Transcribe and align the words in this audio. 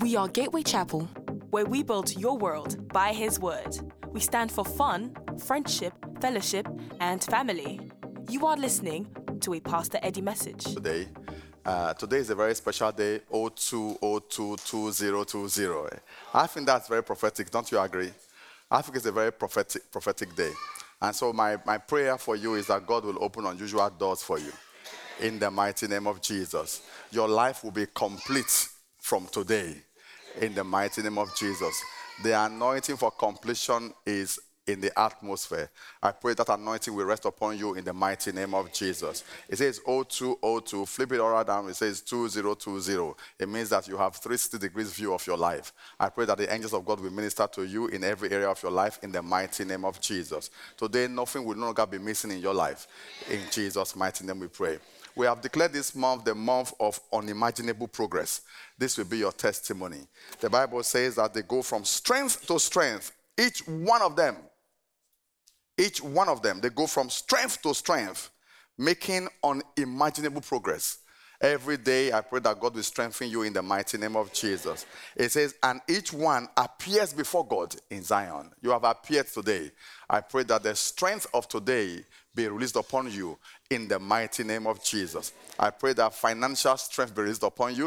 We 0.00 0.14
are 0.14 0.28
Gateway 0.28 0.62
Chapel, 0.62 1.08
where 1.50 1.64
we 1.64 1.82
build 1.82 2.14
your 2.16 2.36
world 2.36 2.86
by 2.92 3.14
His 3.14 3.40
Word. 3.40 3.78
We 4.10 4.20
stand 4.20 4.52
for 4.52 4.62
fun, 4.62 5.16
friendship, 5.38 5.94
fellowship, 6.20 6.68
and 7.00 7.24
family. 7.24 7.80
You 8.28 8.44
are 8.46 8.58
listening 8.58 9.06
to 9.40 9.54
a 9.54 9.60
Pastor 9.60 9.98
Eddie 10.02 10.20
message. 10.20 10.64
today. 10.64 11.08
Uh, 11.64 11.94
today 11.94 12.18
is 12.18 12.28
a 12.28 12.34
very 12.34 12.54
special 12.54 12.92
day, 12.92 13.20
02022020. 13.32 15.98
I 16.34 16.46
think 16.46 16.66
that's 16.66 16.88
very 16.88 17.02
prophetic, 17.02 17.50
don't 17.50 17.72
you 17.72 17.78
agree? 17.78 18.10
I 18.70 18.82
think 18.82 18.96
it's 18.96 19.06
a 19.06 19.12
very 19.12 19.32
prophetic, 19.32 19.90
prophetic 19.90 20.36
day. 20.36 20.52
And 21.00 21.16
so 21.16 21.32
my, 21.32 21.56
my 21.64 21.78
prayer 21.78 22.18
for 22.18 22.36
you 22.36 22.56
is 22.56 22.66
that 22.66 22.86
God 22.86 23.06
will 23.06 23.24
open 23.24 23.46
unusual 23.46 23.88
doors 23.88 24.22
for 24.22 24.38
you. 24.38 24.52
In 25.20 25.38
the 25.38 25.50
mighty 25.50 25.88
name 25.88 26.06
of 26.06 26.20
Jesus. 26.20 26.82
Your 27.10 27.28
life 27.28 27.64
will 27.64 27.70
be 27.70 27.86
complete 27.94 28.68
from 28.98 29.26
today. 29.28 29.85
In 30.40 30.54
the 30.54 30.64
mighty 30.64 31.02
name 31.02 31.18
of 31.18 31.34
Jesus. 31.34 31.82
The 32.22 32.44
anointing 32.44 32.96
for 32.96 33.10
completion 33.10 33.92
is 34.04 34.38
in 34.66 34.80
the 34.80 34.98
atmosphere. 34.98 35.70
I 36.02 36.10
pray 36.10 36.34
that 36.34 36.48
anointing 36.48 36.92
will 36.94 37.04
rest 37.04 37.24
upon 37.24 37.56
you 37.56 37.74
in 37.74 37.84
the 37.84 37.92
mighty 37.92 38.32
name 38.32 38.52
of 38.52 38.72
Jesus. 38.72 39.22
It 39.48 39.58
says 39.58 39.80
0202, 39.86 40.86
flip 40.86 41.12
it 41.12 41.20
all 41.20 41.44
down, 41.44 41.68
it 41.68 41.76
says 41.76 42.00
2020. 42.02 43.14
It 43.38 43.48
means 43.48 43.70
that 43.70 43.86
you 43.86 43.96
have 43.96 44.16
360 44.16 44.58
degrees 44.58 44.92
view 44.92 45.14
of 45.14 45.26
your 45.26 45.36
life. 45.36 45.72
I 45.98 46.08
pray 46.08 46.24
that 46.26 46.38
the 46.38 46.52
angels 46.52 46.74
of 46.74 46.84
God 46.84 47.00
will 47.00 47.12
minister 47.12 47.46
to 47.52 47.64
you 47.64 47.86
in 47.86 48.02
every 48.02 48.30
area 48.30 48.48
of 48.48 48.62
your 48.62 48.72
life 48.72 48.98
in 49.02 49.12
the 49.12 49.22
mighty 49.22 49.64
name 49.64 49.84
of 49.84 50.00
Jesus. 50.00 50.50
Today, 50.76 51.06
nothing 51.06 51.44
will 51.44 51.56
no 51.56 51.66
longer 51.66 51.86
be 51.86 51.98
missing 51.98 52.32
in 52.32 52.40
your 52.40 52.54
life. 52.54 52.88
In 53.30 53.40
Jesus' 53.50 53.94
mighty 53.94 54.26
name, 54.26 54.40
we 54.40 54.48
pray. 54.48 54.78
We 55.16 55.26
have 55.26 55.40
declared 55.40 55.72
this 55.72 55.94
month 55.94 56.24
the 56.24 56.34
month 56.34 56.74
of 56.78 57.00
unimaginable 57.12 57.88
progress. 57.88 58.42
This 58.78 58.98
will 58.98 59.06
be 59.06 59.18
your 59.18 59.32
testimony. 59.32 60.06
The 60.40 60.50
Bible 60.50 60.82
says 60.82 61.16
that 61.16 61.32
they 61.34 61.42
go 61.42 61.62
from 61.62 61.84
strength 61.84 62.46
to 62.46 62.58
strength, 62.60 63.12
each 63.38 63.66
one 63.66 64.02
of 64.02 64.14
them 64.14 64.36
each 65.78 66.02
one 66.02 66.28
of 66.28 66.42
them, 66.42 66.60
they 66.60 66.70
go 66.70 66.86
from 66.86 67.10
strength 67.10 67.60
to 67.62 67.74
strength, 67.74 68.30
making 68.78 69.28
unimaginable 69.42 70.40
progress. 70.40 70.98
Every 71.38 71.76
day, 71.76 72.12
I 72.12 72.22
pray 72.22 72.40
that 72.40 72.58
God 72.58 72.74
will 72.74 72.82
strengthen 72.82 73.28
you 73.28 73.42
in 73.42 73.52
the 73.52 73.62
mighty 73.62 73.98
name 73.98 74.16
of 74.16 74.32
Jesus. 74.32 74.86
It 75.14 75.30
says, 75.30 75.54
and 75.62 75.82
each 75.86 76.14
one 76.14 76.48
appears 76.56 77.12
before 77.12 77.46
God 77.46 77.76
in 77.90 78.02
Zion. 78.02 78.52
You 78.62 78.70
have 78.70 78.84
appeared 78.84 79.26
today. 79.26 79.70
I 80.08 80.22
pray 80.22 80.44
that 80.44 80.62
the 80.62 80.74
strength 80.74 81.26
of 81.34 81.46
today 81.46 82.06
be 82.36 82.46
released 82.46 82.76
upon 82.76 83.10
you 83.10 83.38
in 83.70 83.88
the 83.88 83.98
mighty 83.98 84.44
name 84.44 84.66
of 84.66 84.84
Jesus. 84.84 85.32
I 85.58 85.70
pray 85.70 85.94
that 85.94 86.14
financial 86.14 86.76
strength 86.76 87.14
be 87.14 87.22
released 87.22 87.42
upon 87.42 87.74
you. 87.74 87.86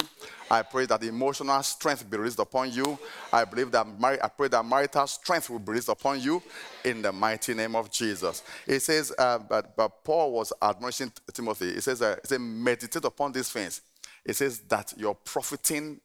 I 0.50 0.64
pray 0.64 0.88
that 0.88 1.03
emotional 1.03 1.61
strength 1.61 2.09
be 2.09 2.17
released 2.17 2.39
upon 2.39 2.72
you. 2.72 2.97
I 3.31 3.45
believe 3.45 3.72
that 3.72 3.86
I 4.02 4.27
pray 4.27 4.47
that 4.47 4.66
marital 4.66 5.05
strength 5.08 5.50
will 5.50 5.59
be 5.59 5.72
released 5.73 5.89
upon 5.89 6.20
you 6.20 6.42
in 6.83 7.03
the 7.03 7.11
mighty 7.11 7.53
name 7.53 7.75
of 7.75 7.92
Jesus. 7.92 8.44
It 8.67 8.81
says, 8.81 9.14
uh, 9.17 9.38
but, 9.38 9.77
but 9.77 10.03
Paul 10.03 10.33
was 10.33 10.52
admonishing 10.61 11.14
Timothy. 11.31 11.70
It 11.70 11.83
says, 11.83 12.02
uh, 12.02 12.16
it 12.17 12.27
says, 12.27 12.39
meditate 12.39 13.05
upon 13.05 13.31
these 13.31 13.50
things. 13.52 13.81
It 14.25 14.36
says 14.36 14.59
that 14.67 14.94
your 14.97 15.14
profiting 15.16 16.02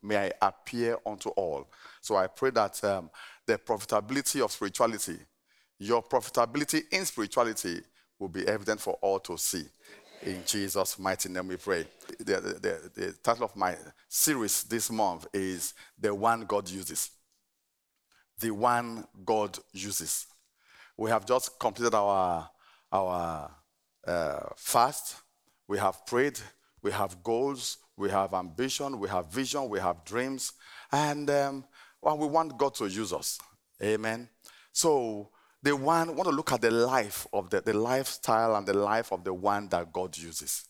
may 0.00 0.30
appear 0.40 0.96
unto 1.04 1.30
all. 1.30 1.68
So 2.00 2.16
I 2.16 2.28
pray 2.28 2.50
that 2.50 2.82
um, 2.84 3.10
the 3.46 3.58
profitability 3.58 4.40
of 4.42 4.52
spirituality, 4.52 5.18
your 5.82 6.02
profitability 6.02 6.82
in 6.92 7.04
spirituality 7.04 7.80
will 8.18 8.28
be 8.28 8.46
evident 8.46 8.80
for 8.80 8.94
all 9.00 9.18
to 9.18 9.36
see. 9.36 9.64
In 10.22 10.42
Jesus' 10.46 10.96
mighty 10.98 11.28
name 11.28 11.48
we 11.48 11.56
pray. 11.56 11.84
The, 12.18 12.24
the, 12.24 12.40
the, 12.40 12.90
the 12.94 13.12
title 13.20 13.44
of 13.44 13.56
my 13.56 13.76
series 14.08 14.62
this 14.62 14.92
month 14.92 15.26
is 15.34 15.74
The 15.98 16.14
One 16.14 16.44
God 16.44 16.70
Uses. 16.70 17.10
The 18.38 18.52
One 18.52 19.04
God 19.24 19.58
Uses. 19.72 20.26
We 20.96 21.10
have 21.10 21.26
just 21.26 21.58
completed 21.58 21.94
our, 21.94 22.48
our 22.92 23.50
uh, 24.06 24.40
fast. 24.56 25.16
We 25.66 25.78
have 25.78 26.06
prayed. 26.06 26.38
We 26.80 26.92
have 26.92 27.24
goals. 27.24 27.78
We 27.96 28.08
have 28.10 28.34
ambition. 28.34 29.00
We 29.00 29.08
have 29.08 29.32
vision. 29.32 29.68
We 29.68 29.80
have 29.80 30.04
dreams. 30.04 30.52
And 30.92 31.28
um, 31.28 31.64
well, 32.00 32.18
we 32.18 32.28
want 32.28 32.56
God 32.56 32.74
to 32.76 32.86
use 32.86 33.12
us. 33.12 33.40
Amen. 33.82 34.28
So 34.72 35.30
the 35.62 35.76
one 35.76 36.16
want 36.16 36.28
to 36.28 36.34
look 36.34 36.52
at 36.52 36.60
the 36.60 36.70
life 36.70 37.26
of 37.32 37.50
the, 37.50 37.60
the 37.60 37.72
lifestyle 37.72 38.56
and 38.56 38.66
the 38.66 38.74
life 38.74 39.12
of 39.12 39.24
the 39.24 39.32
one 39.32 39.68
that 39.68 39.92
God 39.92 40.16
uses. 40.18 40.64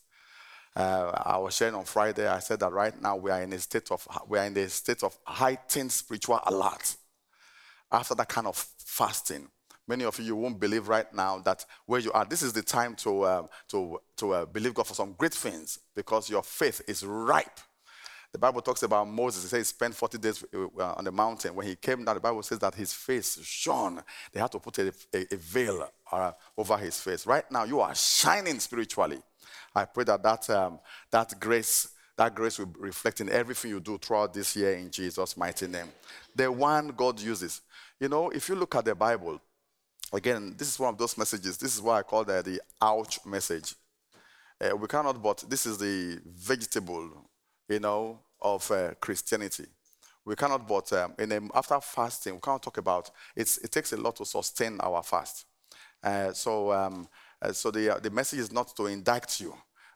Uh, 0.75 1.11
I 1.25 1.37
was 1.37 1.55
sharing 1.55 1.75
on 1.75 1.85
Friday. 1.85 2.27
I 2.27 2.39
said 2.39 2.59
that 2.59 2.71
right 2.71 2.99
now 2.99 3.15
we 3.15 3.31
are 3.31 3.41
in 3.41 3.53
a 3.53 3.59
state 3.59 3.91
of 3.91 4.07
we 4.27 4.39
are 4.39 4.45
in 4.45 4.57
a 4.57 4.69
state 4.69 5.03
of 5.03 5.17
heightened 5.25 5.91
spiritual 5.91 6.39
alert. 6.45 6.95
After 7.91 8.15
that 8.15 8.27
kind 8.27 8.47
of 8.47 8.55
fasting, 8.79 9.49
many 9.87 10.03
of 10.03 10.17
you, 10.19 10.25
you 10.25 10.35
won't 10.35 10.59
believe 10.59 10.87
right 10.87 11.11
now 11.13 11.39
that 11.39 11.63
where 11.85 11.99
you 11.99 12.11
are. 12.11 12.25
This 12.25 12.41
is 12.41 12.53
the 12.53 12.63
time 12.63 12.95
to 12.97 13.21
uh, 13.21 13.47
to 13.69 13.99
to 14.17 14.31
uh, 14.33 14.45
believe 14.45 14.73
God 14.73 14.87
for 14.87 14.95
some 14.95 15.13
great 15.13 15.33
things 15.33 15.77
because 15.95 16.29
your 16.29 16.41
faith 16.41 16.81
is 16.87 17.05
ripe. 17.05 17.59
The 18.33 18.39
Bible 18.39 18.61
talks 18.61 18.83
about 18.83 19.07
Moses. 19.07 19.45
It 19.45 19.49
says 19.49 19.59
he 19.59 19.63
spent 19.63 19.95
40 19.95 20.17
days 20.17 20.43
uh, 20.53 20.93
on 20.97 21.05
the 21.05 21.11
mountain. 21.11 21.53
When 21.53 21.67
he 21.67 21.75
came 21.75 22.03
down, 22.03 22.15
the 22.15 22.21
Bible 22.21 22.41
says 22.41 22.59
that 22.59 22.73
his 22.73 22.91
face 22.91 23.39
shone. 23.43 24.01
They 24.31 24.39
had 24.39 24.51
to 24.51 24.59
put 24.59 24.79
a, 24.79 24.91
a, 25.13 25.33
a 25.33 25.37
veil 25.37 25.87
uh, 26.11 26.31
over 26.57 26.75
his 26.77 26.99
face. 26.99 27.27
Right 27.27 27.49
now, 27.51 27.63
you 27.63 27.79
are 27.79 27.93
shining 27.93 28.59
spiritually. 28.59 29.21
I 29.75 29.85
pray 29.85 30.03
that 30.05 30.23
that, 30.23 30.49
um, 30.49 30.79
that 31.11 31.39
grace 31.39 31.89
that 32.15 32.35
grace 32.35 32.59
will 32.59 32.71
reflect 32.77 33.21
in 33.21 33.29
everything 33.29 33.71
you 33.71 33.79
do 33.79 33.97
throughout 33.97 34.33
this 34.33 34.55
year 34.55 34.73
in 34.73 34.91
Jesus' 34.91 35.35
mighty 35.35 35.67
name. 35.67 35.87
The 36.35 36.51
one 36.51 36.89
God 36.89 37.19
uses. 37.19 37.61
You 37.99 38.09
know, 38.09 38.29
if 38.29 38.49
you 38.49 38.55
look 38.55 38.75
at 38.75 38.85
the 38.85 38.93
Bible, 38.93 39.41
again, 40.11 40.53
this 40.57 40.69
is 40.69 40.79
one 40.79 40.93
of 40.93 40.97
those 40.97 41.17
messages. 41.17 41.57
This 41.57 41.73
is 41.75 41.81
what 41.81 41.93
I 41.93 42.03
call 42.03 42.23
the, 42.23 42.41
the 42.43 42.61
ouch 42.81 43.25
message. 43.25 43.73
Uh, 44.61 44.75
we 44.75 44.87
cannot, 44.87 45.21
but 45.21 45.43
this 45.49 45.65
is 45.65 45.79
the 45.79 46.19
vegetable, 46.25 47.09
you 47.73 47.79
know, 47.79 48.19
of 48.41 48.69
uh, 48.71 48.93
Christianity. 48.99 49.65
We 50.25 50.35
cannot, 50.35 50.67
but 50.67 50.91
um, 50.93 51.13
in 51.19 51.49
after 51.53 51.79
fasting, 51.81 52.35
we 52.35 52.39
cannot 52.39 52.63
talk 52.63 52.77
about 52.77 53.11
it's, 53.35 53.57
it 53.57 53.71
takes 53.71 53.91
a 53.93 53.97
lot 53.97 54.15
to 54.17 54.25
sustain 54.25 54.79
our 54.79 55.03
fast. 55.03 55.45
Uh, 56.01 56.31
so, 56.33 56.71
um, 56.71 57.07
uh, 57.41 57.51
so 57.51 57.71
the, 57.71 57.95
uh, 57.95 57.99
the 57.99 58.09
message 58.09 58.39
is 58.39 58.51
not 58.51 58.75
to 58.75 58.85
indict 58.85 59.39
you, 59.41 59.53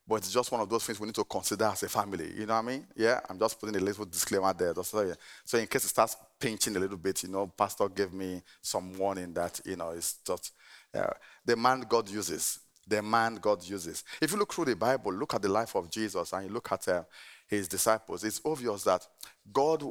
but 0.07 0.15
it's 0.15 0.31
just 0.31 0.51
one 0.51 0.61
of 0.61 0.69
those 0.69 0.85
things 0.85 0.99
we 0.99 1.05
need 1.05 1.15
to 1.15 1.23
consider 1.23 1.65
as 1.65 1.83
a 1.83 1.89
family. 1.89 2.33
You 2.35 2.45
know 2.45 2.55
what 2.55 2.65
I 2.65 2.67
mean? 2.67 2.87
Yeah, 2.95 3.19
I'm 3.29 3.37
just 3.37 3.59
putting 3.59 3.75
a 3.75 3.79
little 3.79 4.05
disclaimer 4.05 4.53
there. 4.53 4.73
So 4.83 5.57
in 5.57 5.67
case 5.67 5.85
it 5.85 5.89
starts 5.89 6.15
pinching 6.39 6.75
a 6.75 6.79
little 6.79 6.97
bit, 6.97 7.23
you 7.23 7.29
know, 7.29 7.47
Pastor 7.47 7.89
gave 7.89 8.13
me 8.13 8.41
some 8.61 8.97
warning 8.97 9.33
that, 9.33 9.59
you 9.65 9.75
know, 9.75 9.91
it's 9.91 10.15
just 10.25 10.53
uh, 10.93 11.07
the 11.45 11.55
man 11.55 11.81
God 11.81 12.09
uses. 12.09 12.59
The 12.89 13.01
man 13.01 13.35
God 13.35 13.67
uses. 13.67 14.05
If 14.21 14.31
you 14.31 14.37
look 14.37 14.53
through 14.53 14.65
the 14.65 14.75
Bible, 14.77 15.13
look 15.13 15.33
at 15.33 15.41
the 15.41 15.49
life 15.49 15.75
of 15.75 15.91
Jesus 15.91 16.31
and 16.31 16.47
you 16.47 16.53
look 16.53 16.71
at 16.71 16.87
uh, 16.87 17.03
his 17.47 17.67
disciples, 17.67 18.23
it's 18.23 18.41
obvious 18.45 18.83
that 18.83 19.07
God, 19.51 19.83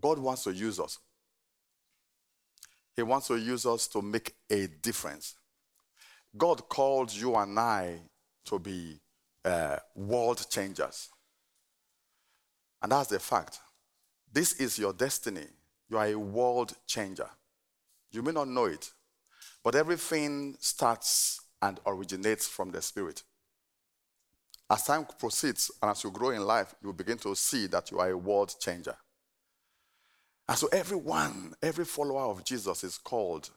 God 0.00 0.18
wants 0.18 0.44
to 0.44 0.52
use 0.52 0.80
us. 0.80 0.98
He 2.96 3.02
wants 3.02 3.28
to 3.28 3.36
use 3.36 3.66
us 3.66 3.88
to 3.88 4.02
make 4.02 4.34
a 4.50 4.66
difference. 4.66 5.34
God 6.36 6.68
called 6.68 7.12
you 7.12 7.34
and 7.36 7.58
I 7.58 8.00
to 8.46 8.58
be 8.58 9.00
uh, 9.44 9.76
world 9.94 10.44
changers. 10.50 11.08
And 12.82 12.92
that's 12.92 13.08
the 13.08 13.18
fact. 13.18 13.60
This 14.32 14.54
is 14.60 14.78
your 14.78 14.92
destiny. 14.92 15.46
You 15.88 15.98
are 15.98 16.06
a 16.06 16.14
world 16.18 16.74
changer. 16.86 17.28
You 18.10 18.22
may 18.22 18.32
not 18.32 18.48
know 18.48 18.66
it, 18.66 18.90
but 19.62 19.74
everything 19.74 20.56
starts 20.60 21.40
and 21.62 21.80
originates 21.86 22.46
from 22.46 22.70
the 22.70 22.82
Spirit. 22.82 23.22
As 24.70 24.84
time 24.84 25.06
proceeds 25.18 25.70
and 25.80 25.90
as 25.90 26.02
you 26.04 26.10
grow 26.10 26.30
in 26.30 26.44
life, 26.44 26.74
you 26.82 26.92
begin 26.92 27.18
to 27.18 27.34
see 27.36 27.66
that 27.66 27.90
you 27.90 27.98
are 27.98 28.10
a 28.10 28.16
world 28.16 28.54
changer. 28.58 28.96
And 30.48 30.58
so, 30.58 30.68
everyone, 30.72 31.54
every 31.62 31.84
follower 31.84 32.22
of 32.22 32.44
Jesus 32.44 32.84
is 32.84 32.98
called 32.98 33.50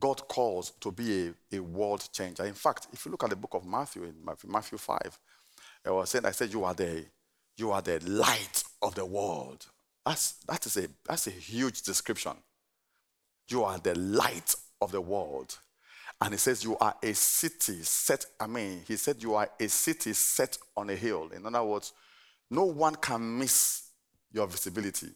God 0.00 0.28
calls 0.28 0.70
to 0.80 0.92
be 0.92 1.28
a, 1.52 1.56
a, 1.56 1.60
world 1.60 2.08
changer. 2.12 2.44
In 2.44 2.54
fact, 2.54 2.86
if 2.92 3.04
you 3.04 3.10
look 3.10 3.24
at 3.24 3.30
the 3.30 3.36
book 3.36 3.54
of 3.54 3.64
Matthew, 3.66 4.04
in 4.04 4.14
Matthew 4.46 4.78
5, 4.78 5.18
I 5.86 5.90
was 5.90 6.10
saying, 6.10 6.24
I 6.24 6.30
said, 6.30 6.52
you 6.52 6.64
are 6.64 6.74
the, 6.74 7.04
you 7.56 7.72
are 7.72 7.82
the 7.82 7.98
light 8.08 8.62
of 8.80 8.94
the 8.94 9.04
world. 9.04 9.66
That's, 10.06 10.32
that 10.46 10.64
is 10.66 10.76
a, 10.76 10.88
that's 11.04 11.26
a 11.26 11.30
huge 11.30 11.82
description. 11.82 12.32
You 13.48 13.64
are 13.64 13.78
the 13.78 13.98
light 13.98 14.54
of 14.80 14.92
the 14.92 15.00
world. 15.00 15.58
And 16.20 16.34
he 16.34 16.38
says, 16.38 16.64
you 16.64 16.76
are 16.78 16.96
a 17.02 17.14
city 17.14 17.82
set, 17.82 18.26
I 18.40 18.48
mean, 18.48 18.82
he 18.86 18.96
said, 18.96 19.22
you 19.22 19.34
are 19.34 19.48
a 19.58 19.68
city 19.68 20.12
set 20.12 20.58
on 20.76 20.90
a 20.90 20.96
hill. 20.96 21.30
In 21.34 21.46
other 21.46 21.62
words, 21.62 21.92
no 22.50 22.64
one 22.64 22.96
can 22.96 23.38
miss 23.38 23.90
your 24.32 24.46
visibility. 24.46 25.10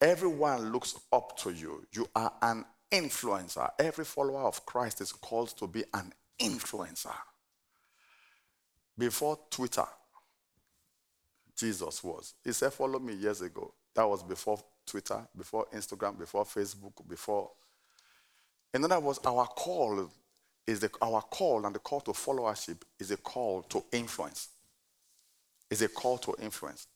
Everyone 0.00 0.72
looks 0.72 0.98
up 1.12 1.36
to 1.38 1.50
you. 1.50 1.84
You 1.92 2.06
are 2.16 2.32
an 2.40 2.64
influencer. 2.90 3.70
Every 3.78 4.06
follower 4.06 4.44
of 4.44 4.64
Christ 4.64 5.02
is 5.02 5.12
called 5.12 5.50
to 5.58 5.66
be 5.66 5.84
an 5.92 6.12
influencer. 6.40 7.14
Before 8.96 9.38
Twitter, 9.50 9.84
Jesus 11.56 12.02
was. 12.02 12.34
He 12.42 12.52
said, 12.52 12.72
Follow 12.72 12.98
me 12.98 13.14
years 13.14 13.42
ago. 13.42 13.74
That 13.94 14.08
was 14.08 14.22
before 14.22 14.62
Twitter, 14.86 15.26
before 15.36 15.66
Instagram, 15.74 16.18
before 16.18 16.44
Facebook, 16.44 17.06
before. 17.06 17.50
In 18.72 18.84
other 18.84 19.00
words, 19.00 19.18
our 19.24 19.46
call 19.46 20.10
is 20.66 20.80
the, 20.80 20.90
our 21.02 21.22
call 21.22 21.66
and 21.66 21.74
the 21.74 21.80
call 21.80 22.00
to 22.00 22.12
followership 22.12 22.82
is 22.98 23.10
a 23.10 23.16
call 23.16 23.62
to 23.62 23.82
influence. 23.92 24.48
Is 25.70 25.82
a 25.82 25.88
call 25.88 26.18
to 26.18 26.34
influence. 26.40 26.86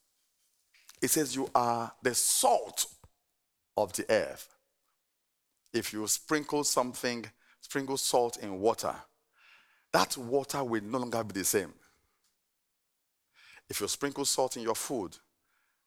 It 1.01 1.09
says 1.09 1.35
you 1.35 1.49
are 1.55 1.93
the 2.03 2.15
salt 2.15 2.87
of 3.77 3.93
the 3.93 4.05
earth. 4.11 4.49
If 5.73 5.93
you 5.93 6.07
sprinkle 6.07 6.65
something, 6.65 7.25
sprinkle 7.61 7.97
salt 7.97 8.39
in 8.39 8.61
water, 8.61 8.95
that 9.93 10.17
water 10.17 10.63
will 10.63 10.83
no 10.83 10.99
longer 10.99 11.23
be 11.25 11.35
the 11.35 11.45
same. 11.45 11.73
If 13.69 13.81
you 13.81 13.89
sprinkle 13.89 14.25
salt 14.25 14.57
in 14.57 14.63
your 14.63 14.75
food, 14.75 15.17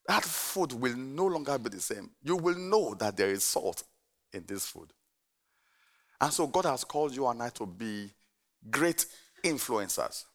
that 0.08 0.24
food 0.24 0.74
will 0.74 0.96
no 0.96 1.26
longer 1.26 1.58
be 1.58 1.70
the 1.70 1.80
same. 1.80 2.10
You 2.24 2.38
will 2.38 2.58
know 2.58 2.94
that 2.96 3.18
there 3.18 3.30
is 3.30 3.44
salt 3.44 3.84
in 4.34 4.44
this 4.48 4.66
food. 4.66 4.92
And 6.20 6.34
so 6.34 6.48
God 6.48 6.66
has 6.66 6.84
called 6.84 7.16
you 7.16 7.28
and 7.28 7.42
I 7.42 7.50
to 7.50 7.66
be 7.66 8.10
great 8.70 9.06
influencers. 9.44 10.26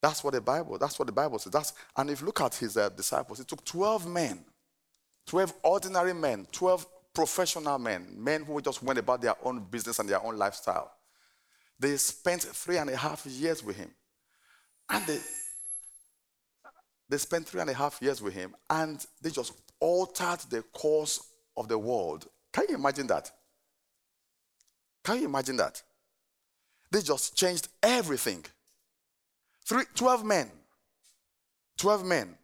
That's 0.00 0.22
what 0.22 0.34
the 0.34 0.40
Bible, 0.40 0.78
that's 0.78 0.98
what 0.98 1.06
the 1.06 1.12
Bible 1.12 1.38
says. 1.38 1.52
That's, 1.52 1.72
and 1.96 2.10
if 2.10 2.20
you 2.20 2.26
look 2.26 2.40
at 2.40 2.54
his 2.54 2.76
uh, 2.76 2.88
disciples, 2.90 3.40
it 3.40 3.48
took 3.48 3.64
12 3.64 4.06
men, 4.06 4.44
12 5.26 5.52
ordinary 5.64 6.14
men, 6.14 6.46
12 6.52 6.86
professional 7.14 7.78
men, 7.78 8.06
men 8.16 8.44
who 8.44 8.60
just 8.60 8.82
went 8.82 8.98
about 8.98 9.20
their 9.20 9.34
own 9.42 9.64
business 9.70 9.98
and 9.98 10.08
their 10.08 10.24
own 10.24 10.36
lifestyle. 10.36 10.92
They 11.78 11.96
spent 11.96 12.42
three 12.42 12.78
and 12.78 12.90
a 12.90 12.96
half 12.96 13.26
years 13.26 13.64
with 13.64 13.76
him. 13.76 13.90
And 14.90 15.04
they, 15.06 15.18
they 17.08 17.18
spent 17.18 17.46
three 17.46 17.60
and 17.60 17.70
a 17.70 17.74
half 17.74 18.00
years 18.00 18.22
with 18.22 18.34
him 18.34 18.54
and 18.70 19.04
they 19.20 19.30
just 19.30 19.52
altered 19.80 20.40
the 20.50 20.62
course 20.62 21.20
of 21.56 21.68
the 21.68 21.78
world. 21.78 22.26
Can 22.52 22.66
you 22.68 22.76
imagine 22.76 23.06
that? 23.08 23.30
Can 25.06 25.20
you 25.20 25.26
imagine 25.26 25.56
that? 25.58 25.80
They 26.90 27.00
just 27.00 27.36
changed 27.36 27.68
everything. 27.80 28.44
Three, 29.64 29.84
12 29.94 30.24
men. 30.24 30.50
12 31.78 32.04
men. 32.04 32.36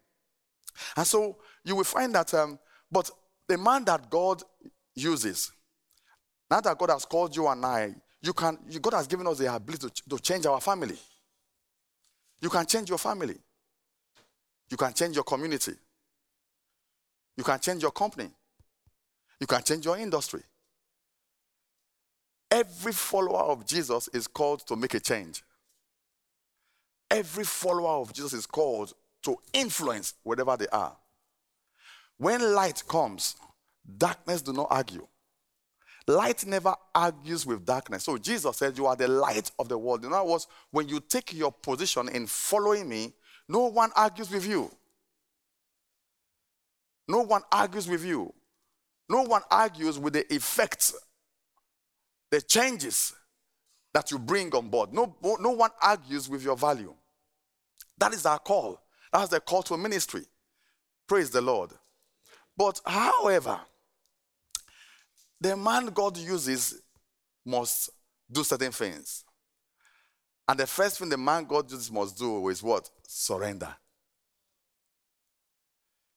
And 0.97 1.05
so 1.05 1.39
you 1.65 1.75
will 1.75 1.83
find 1.83 2.15
that, 2.15 2.33
um, 2.35 2.61
but 2.89 3.11
the 3.49 3.59
man 3.59 3.85
that 3.87 4.09
God 4.09 4.45
uses, 4.95 5.51
now 6.49 6.61
that 6.61 6.79
God 6.79 6.91
has 6.91 7.05
called 7.05 7.35
you 7.35 7.49
and 7.49 7.67
I, 7.67 7.97
you 8.23 8.33
can, 8.33 8.57
God 8.81 8.93
has 8.93 9.09
given 9.09 9.27
us 9.27 9.39
the 9.39 9.53
ability 9.53 9.89
to, 9.89 10.09
to 10.11 10.23
change 10.23 10.47
our 10.47 10.61
family. 10.61 10.97
You 12.41 12.49
can 12.49 12.65
change 12.65 12.89
your 12.89 12.99
family. 12.99 13.39
You 14.71 14.77
can 14.77 14.93
change 14.93 15.17
your 15.17 15.25
community. 15.25 15.73
You 17.37 17.43
can 17.43 17.59
change 17.59 17.83
your 17.83 17.91
company. 17.91 18.31
You 19.41 19.49
can 19.49 19.65
change 19.65 19.85
your 19.85 19.99
industry. 19.99 20.43
Every 22.53 22.93
follower 22.93 23.45
of 23.45 23.65
Jesus 23.65 24.09
is 24.09 24.27
called 24.27 24.67
to 24.67 24.77
make 24.77 24.93
a 24.93 25.01
change. 25.01 25.43
Every 27.11 27.45
follower 27.45 28.03
of 28.03 28.13
Jesus 28.13 28.35
is 28.35 28.45
called 28.45 28.93
to 29.23 29.39
influence 29.55 30.13
wherever 30.23 30.55
they 30.59 30.69
are. 30.69 30.95
When 32.19 32.55
light 32.55 32.83
comes, 32.87 33.37
darkness 33.97 34.43
do 34.43 34.53
not 34.53 34.67
argue. 34.71 35.07
Light 36.07 36.45
never 36.45 36.75
argues 36.95 37.47
with 37.47 37.65
darkness. 37.65 38.05
So 38.05 38.19
Jesus 38.19 38.59
said, 38.59 38.77
You 38.77 38.85
are 38.85 38.97
the 38.97 39.09
light 39.09 39.51
of 39.59 39.71
the 39.71 39.79
world. 39.79 40.05
In 40.05 40.13
other 40.13 40.29
words, 40.29 40.47
when 40.73 40.91
you 40.91 41.01
take 41.01 41.33
your 41.33 41.53
position 41.53 42.11
in 42.11 42.27
following 42.27 42.87
me, 42.87 43.15
no 43.49 43.69
one 43.69 43.91
argues 43.97 44.31
with 44.31 44.47
you. 44.47 44.71
No 47.09 47.23
one 47.23 47.43
argues 47.51 47.89
with 47.89 48.05
you. 48.05 48.35
No 49.09 49.23
one 49.23 49.43
argues 49.51 49.99
with 49.99 50.13
the 50.13 50.35
effects, 50.35 50.95
the 52.33 52.41
changes 52.41 53.15
that 53.93 54.11
you 54.11 54.19
bring 54.19 54.53
on 54.55 54.69
board. 54.69 54.93
No, 54.95 55.15
no 55.39 55.51
one 55.51 55.71
argues 55.83 56.31
with 56.31 56.43
your 56.43 56.57
value. 56.57 56.95
That 57.99 58.15
is 58.15 58.25
our 58.25 58.39
call. 58.39 58.81
That's 59.13 59.29
the 59.29 59.39
call 59.39 59.63
to 59.65 59.77
ministry. 59.77 60.23
Praise 61.07 61.29
the 61.29 61.43
Lord. 61.43 61.73
But 62.57 62.81
however, 62.87 63.61
the 65.39 65.55
man 65.59 65.87
God 65.89 66.17
uses 66.17 66.81
must 67.45 67.91
do 68.31 68.43
certain 68.43 68.73
things. 68.73 69.25
And 70.49 70.59
the 70.59 70.67
first 70.67 70.99
thing 70.99 71.11
the 71.11 71.19
man 71.19 71.45
God 71.45 71.71
uses 71.71 71.93
must 71.93 72.17
do 72.17 72.49
is 72.49 72.63
what? 72.63 72.89
Surrender. 73.07 73.77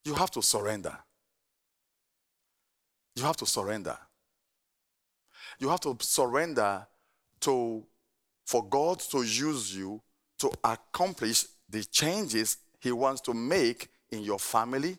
You 0.06 0.14
have 0.14 0.32
to 0.32 0.42
surrender. 0.42 0.98
You 3.18 3.24
have 3.24 3.36
to 3.38 3.46
surrender. 3.46 3.98
You 5.60 5.70
have 5.70 5.80
to 5.82 5.96
surrender 6.00 6.86
to 7.42 7.86
for 8.46 8.64
God 8.64 9.00
to 9.12 9.24
use 9.24 9.76
you 9.76 10.02
to 10.40 10.52
accomplish 10.64 11.46
the 11.70 11.84
changes 11.84 12.58
He 12.80 12.92
wants 12.92 13.22
to 13.22 13.34
make 13.34 13.90
in 14.12 14.22
your 14.22 14.40
family, 14.40 14.98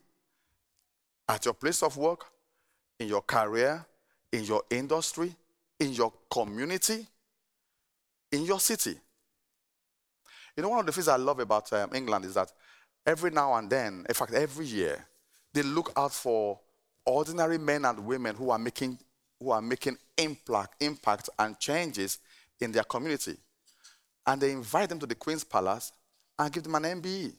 at 1.28 1.44
your 1.44 1.54
place 1.54 1.82
of 1.82 1.96
work, 1.96 2.26
in 2.98 3.08
your 3.08 3.22
career, 3.22 3.86
in 4.32 4.44
your 4.44 4.62
industry, 4.70 5.34
in 5.78 5.92
your 5.92 6.12
community, 6.30 7.06
in 8.32 8.44
your 8.44 8.60
city. 8.60 8.98
You 10.56 10.62
know, 10.62 10.70
one 10.70 10.80
of 10.80 10.86
the 10.86 10.92
things 10.92 11.08
I 11.08 11.16
love 11.16 11.38
about 11.38 11.72
um, 11.72 11.90
England 11.94 12.24
is 12.24 12.34
that 12.34 12.50
every 13.06 13.30
now 13.30 13.54
and 13.54 13.68
then, 13.68 14.06
in 14.08 14.14
fact, 14.14 14.32
every 14.32 14.66
year, 14.66 15.06
they 15.52 15.62
look 15.62 15.92
out 15.96 16.12
for 16.12 16.58
ordinary 17.04 17.58
men 17.58 17.84
and 17.84 17.98
women 18.00 18.34
who 18.34 18.50
are 18.50 18.58
making, 18.58 18.98
who 19.40 19.50
are 19.50 19.62
making 19.62 19.96
impact, 20.16 20.82
impact 20.82 21.28
and 21.38 21.58
changes 21.58 22.18
in 22.60 22.72
their 22.72 22.84
community. 22.84 23.36
And 24.26 24.40
they 24.40 24.52
invite 24.52 24.88
them 24.88 24.98
to 25.00 25.06
the 25.06 25.14
Queen's 25.14 25.44
Palace 25.44 25.92
and 26.38 26.52
give 26.52 26.62
them 26.62 26.74
an 26.74 27.00
MBE. 27.00 27.32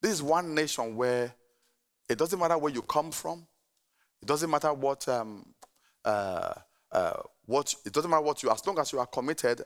This 0.00 0.12
is 0.12 0.22
one 0.22 0.54
nation 0.54 0.96
where 0.96 1.32
it 2.08 2.18
doesn't 2.18 2.38
matter 2.38 2.58
where 2.58 2.72
you 2.72 2.82
come 2.82 3.10
from, 3.12 3.46
it 4.20 4.26
doesn't 4.26 4.50
matter 4.50 4.72
what, 4.72 5.06
um, 5.08 5.46
uh, 6.04 6.54
uh, 6.90 7.20
what, 7.46 7.74
it 7.86 7.92
doesn't 7.92 8.10
matter 8.10 8.22
what 8.22 8.42
you, 8.42 8.50
as 8.50 8.66
long 8.66 8.78
as 8.78 8.92
you 8.92 8.98
are 8.98 9.06
committed 9.06 9.62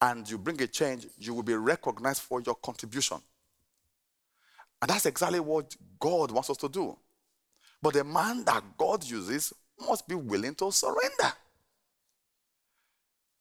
and 0.00 0.28
you 0.30 0.38
bring 0.38 0.60
a 0.62 0.66
change, 0.66 1.06
you 1.18 1.34
will 1.34 1.42
be 1.42 1.54
recognized 1.54 2.22
for 2.22 2.40
your 2.40 2.54
contribution. 2.56 3.18
And 4.80 4.90
that's 4.90 5.06
exactly 5.06 5.40
what 5.40 5.74
God 5.98 6.30
wants 6.30 6.50
us 6.50 6.56
to 6.58 6.68
do. 6.68 6.96
But 7.80 7.94
the 7.94 8.04
man 8.04 8.44
that 8.44 8.62
God 8.76 9.04
uses 9.04 9.52
must 9.80 10.08
be 10.08 10.14
willing 10.14 10.54
to 10.56 10.72
surrender. 10.72 11.32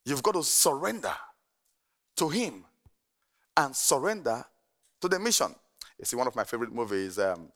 You've 0.06 0.24
got 0.24 0.36
to 0.36 0.44
surrender 0.44 1.14
to 2.16 2.30
Him 2.30 2.64
and 3.56 3.76
surrender 3.76 4.46
to 5.02 5.08
the 5.08 5.20
mission. 5.20 5.54
You 6.00 6.06
see, 6.06 6.16
one 6.16 6.28
of 6.28 6.36
my 6.36 6.44
favorite 6.44 6.72
movies, 6.72 7.18
um, 7.20 7.52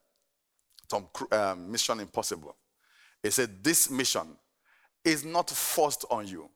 Tom 0.90 1.08
um, 1.32 1.72
Mission 1.72 2.00
Impossible. 2.00 2.56
He 3.22 3.30
said, 3.30 3.64
This 3.64 3.90
mission 3.90 4.36
is 5.06 5.24
not 5.24 5.50
forced 5.50 6.06
on 6.10 6.28
you. 6.28 6.50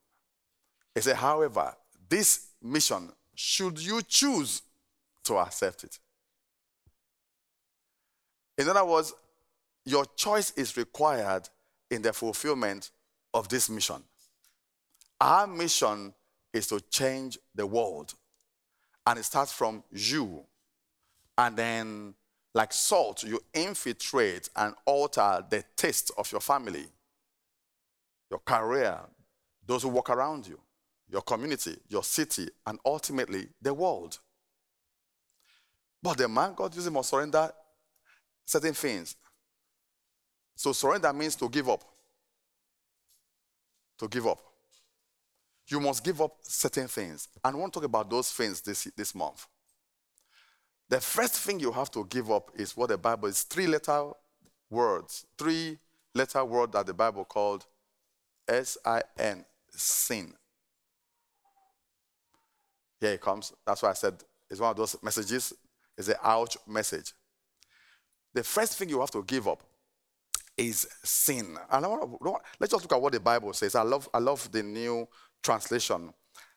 He 0.93 1.01
said, 1.01 1.15
However, 1.15 1.75
this 2.09 2.47
mission, 2.61 3.11
should 3.35 3.79
you 3.79 4.01
choose 4.01 4.61
to 5.25 5.37
accept 5.37 5.83
it. 5.83 5.99
In 8.57 8.69
other 8.69 8.85
words, 8.85 9.13
your 9.85 10.05
choice 10.15 10.51
is 10.51 10.77
required 10.77 11.47
in 11.91 12.01
the 12.01 12.13
fulfillment 12.13 12.91
of 13.33 13.47
this 13.49 13.69
mission. 13.69 14.03
Our 15.21 15.47
mission 15.47 16.13
is 16.53 16.67
to 16.67 16.79
change 16.81 17.37
the 17.53 17.65
world. 17.65 18.13
And 19.05 19.19
it 19.19 19.23
starts 19.23 19.51
from 19.51 19.83
you. 19.91 20.43
And 21.37 21.55
then, 21.55 22.15
like 22.53 22.73
salt, 22.73 23.23
you 23.23 23.39
infiltrate 23.53 24.49
and 24.55 24.73
alter 24.85 25.45
the 25.49 25.63
taste 25.75 26.11
of 26.17 26.31
your 26.31 26.41
family, 26.41 26.85
your 28.31 28.39
career, 28.39 28.99
those 29.65 29.83
who 29.83 29.89
walk 29.89 30.09
around 30.09 30.47
you 30.47 30.59
your 31.09 31.21
community, 31.21 31.77
your 31.87 32.03
city, 32.03 32.47
and 32.65 32.79
ultimately 32.85 33.47
the 33.61 33.73
world. 33.73 34.19
But 36.01 36.17
the 36.17 36.27
man 36.27 36.53
God 36.55 36.75
uses 36.75 36.91
must 36.91 37.09
surrender 37.09 37.51
certain 38.45 38.73
things. 38.73 39.15
So 40.55 40.71
surrender 40.73 41.11
means 41.13 41.35
to 41.35 41.49
give 41.49 41.69
up. 41.69 41.83
To 43.99 44.07
give 44.07 44.25
up. 44.27 44.39
You 45.67 45.79
must 45.79 46.03
give 46.03 46.21
up 46.21 46.37
certain 46.41 46.87
things. 46.87 47.27
And 47.43 47.55
I 47.55 47.59
want 47.59 47.73
to 47.73 47.79
talk 47.79 47.85
about 47.85 48.09
those 48.09 48.31
things 48.31 48.61
this, 48.61 48.83
this 48.95 49.15
month. 49.15 49.47
The 50.87 51.01
first 51.01 51.39
thing 51.39 51.59
you 51.59 51.71
have 51.71 51.89
to 51.91 52.05
give 52.05 52.29
up 52.31 52.51
is 52.55 52.77
what 52.77 52.89
the 52.89 52.97
Bible 52.97 53.27
is 53.27 53.41
three 53.41 53.65
letter 53.65 54.11
words, 54.69 55.25
three 55.37 55.79
letter 56.13 56.45
word 56.45 56.71
that 56.73 56.85
the 56.85 56.93
Bible 56.93 57.25
called 57.25 57.65
S 58.47 58.77
I 58.85 59.01
N, 59.17 59.43
sin. 59.71 60.33
Here 62.99 63.13
it 63.13 63.21
comes. 63.21 63.51
That's 63.65 63.81
why 63.81 63.89
I 63.89 63.93
said 63.93 64.23
it's 64.49 64.59
one 64.59 64.69
of 64.69 64.77
those 64.77 64.95
messages. 65.01 65.53
It's 65.97 66.09
a 66.09 66.27
ouch 66.27 66.57
message. 66.67 67.13
The 68.33 68.43
first 68.43 68.77
thing 68.77 68.89
you 68.89 68.99
have 68.99 69.11
to 69.11 69.23
give 69.23 69.47
up 69.47 69.63
is 70.57 70.87
sin. 71.03 71.57
And 71.71 71.85
I 71.85 71.87
want 71.87 72.01
to, 72.01 72.33
let's 72.59 72.71
just 72.71 72.83
look 72.83 72.93
at 72.93 73.01
what 73.01 73.13
the 73.13 73.19
Bible 73.19 73.53
says. 73.53 73.75
I 73.75 73.81
love, 73.83 74.09
I 74.13 74.19
love 74.19 74.51
the 74.51 74.63
new 74.63 75.07
translation, 75.43 76.13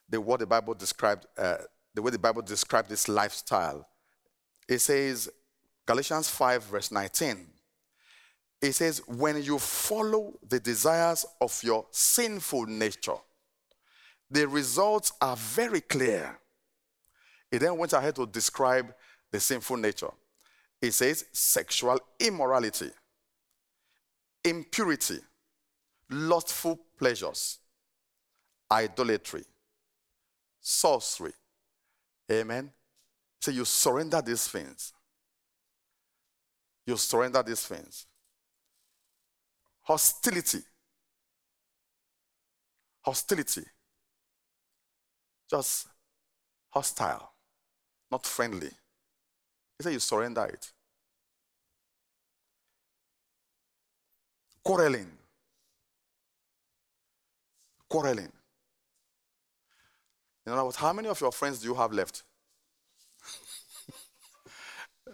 the 0.09 0.21
what 0.21 0.41
the 0.41 0.47
Bible 0.47 0.75
described, 0.75 1.27
uh, 1.37 1.59
the 1.95 2.03
way 2.03 2.11
the 2.11 2.19
Bible 2.19 2.43
described 2.43 2.89
this 2.89 3.09
lifestyle. 3.09 3.89
It 4.69 4.79
says, 4.79 5.29
Galatians 5.87 6.29
5, 6.29 6.65
verse 6.65 6.93
19. 6.93 7.47
It 8.61 8.73
says, 8.73 9.01
when 9.07 9.43
you 9.43 9.59
follow 9.59 10.35
the 10.47 10.61
desires 10.61 11.25
of 11.41 11.59
your 11.63 11.87
sinful 11.91 12.67
nature, 12.67 13.17
the 14.31 14.47
results 14.47 15.13
are 15.21 15.37
very 15.37 15.81
clear. 15.81 16.39
It 17.51 17.61
then 17.61 17.79
went 17.79 17.93
ahead 17.93 18.17
to 18.17 18.27
describe 18.27 18.93
the 19.31 19.41
sinful 19.41 19.77
nature. 19.77 20.11
It 20.83 20.93
says 20.93 21.25
sexual 21.33 21.99
immorality, 22.21 22.91
impurity, 24.45 25.19
lustful 26.11 26.79
pleasures, 26.99 27.59
idolatry, 28.71 29.45
sorcery. 30.61 31.33
Amen. 32.31 32.71
So 33.41 33.51
you 33.51 33.65
surrender 33.65 34.21
these 34.21 34.49
things. 34.49 34.93
You 36.87 36.97
surrender 36.97 37.43
these 37.43 37.65
things. 37.67 38.07
Hostility. 39.83 40.61
Hostility. 43.03 43.63
Just 45.51 45.89
hostile, 46.71 47.33
not 48.11 48.27
friendly. 48.27 48.69
He 49.79 49.83
said 49.83 49.93
you 49.93 49.99
surrender 49.99 50.45
it. 50.45 50.73
Quarreling. 54.65 55.11
Quarreling. 57.89 58.33
In 60.47 60.53
other 60.53 60.65
words, 60.65 60.77
how 60.77 60.93
many 60.93 61.09
of 61.09 61.21
your 61.21 61.33
friends 61.33 61.59
do 61.61 61.69
you 61.69 61.75
have 61.75 61.93
left? 61.93 62.23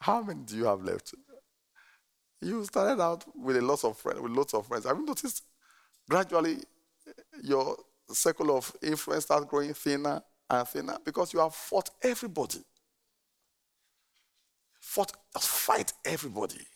how 0.00 0.22
many 0.22 0.40
do 0.44 0.56
you 0.56 0.64
have 0.64 0.82
left? 0.82 1.14
You 2.40 2.64
started 2.64 3.00
out 3.02 3.24
with 3.36 3.56
a 3.56 3.60
lot 3.60 3.84
of 3.84 3.96
friends, 3.96 4.20
with 4.20 4.32
lots 4.32 4.54
of 4.54 4.66
friends. 4.66 4.86
Have 4.86 4.96
you 4.96 5.04
noticed 5.04 5.44
gradually 6.08 6.58
your 7.42 7.76
circle 8.12 8.56
of 8.56 8.74
influence 8.82 9.24
starts 9.24 9.46
growing 9.46 9.74
thinner 9.74 10.22
and 10.48 10.68
thinner 10.68 10.98
because 11.04 11.32
you 11.32 11.40
have 11.40 11.54
fought 11.54 11.90
everybody. 12.02 12.60
Fought, 14.80 15.12
fight 15.38 15.92
everybody. 16.04 16.66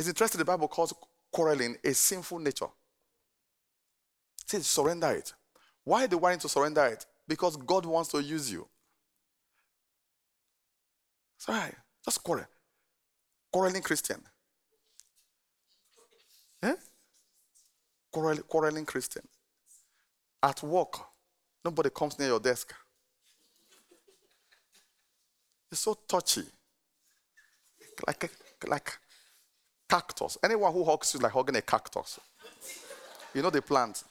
It's 0.00 0.08
interesting 0.08 0.38
the 0.38 0.46
Bible 0.46 0.66
calls 0.66 0.94
quarreling 1.30 1.76
a 1.84 1.92
sinful 1.92 2.38
nature. 2.38 2.68
Says 4.46 4.66
surrender 4.66 5.10
it. 5.10 5.34
Why 5.84 6.06
do 6.06 6.16
you 6.16 6.20
want 6.22 6.40
to 6.40 6.48
surrender 6.48 6.86
it? 6.86 7.04
Because 7.28 7.54
God 7.58 7.84
wants 7.84 8.08
to 8.12 8.22
use 8.22 8.50
you. 8.50 8.66
Sorry, 11.36 11.72
just 12.02 12.22
quarrel. 12.22 12.46
Quarreling 13.52 13.82
Christian. 13.82 14.22
Eh? 16.62 16.76
Quarreling, 18.10 18.44
quarreling 18.44 18.86
Christian. 18.86 19.28
At 20.42 20.62
work, 20.62 20.98
nobody 21.62 21.90
comes 21.90 22.18
near 22.18 22.28
your 22.28 22.40
desk. 22.40 22.72
It's 25.70 25.82
so 25.82 25.92
touchy. 26.08 26.44
Like, 28.06 28.30
like 28.66 28.98
cactus. 29.90 30.38
Anyone 30.42 30.72
who 30.72 30.84
hugs 30.84 31.14
you 31.14 31.20
like 31.20 31.32
hugging 31.32 31.56
a 31.56 31.62
cactus. 31.62 32.20
You 33.34 33.42
know 33.42 33.50
the 33.50 33.62
plant. 33.62 34.02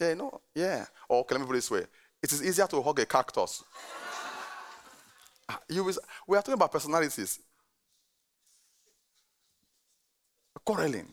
Yeah, 0.00 0.10
you 0.10 0.16
know, 0.16 0.40
yeah. 0.54 0.86
Or 1.08 1.20
okay, 1.20 1.34
let 1.34 1.40
me 1.42 1.46
put 1.46 1.52
it 1.52 1.58
this 1.58 1.70
way. 1.70 1.84
It 2.22 2.32
is 2.32 2.42
easier 2.42 2.66
to 2.66 2.82
hug 2.82 2.98
a 2.98 3.06
cactus. 3.06 3.62
You 5.68 5.84
was, 5.84 5.98
we 6.26 6.36
are 6.36 6.40
talking 6.40 6.54
about 6.54 6.72
personalities. 6.72 7.38
Quarreling 10.64 11.08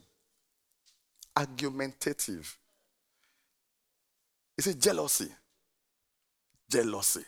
argumentative. 1.36 2.58
It's 4.58 4.67
a 4.67 4.75
jealousy. 4.75 5.29
Jealousy. 6.70 7.25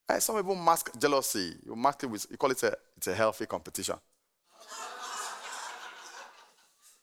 some 0.19 0.35
people 0.37 0.55
mask 0.55 0.91
jealousy. 0.99 1.55
You 1.65 1.75
mask 1.75 2.03
it 2.03 2.07
with, 2.07 2.25
you 2.29 2.37
call 2.37 2.51
it 2.51 2.63
a, 2.63 2.77
it's 2.97 3.07
a 3.07 3.15
healthy 3.15 3.45
competition. 3.45 3.95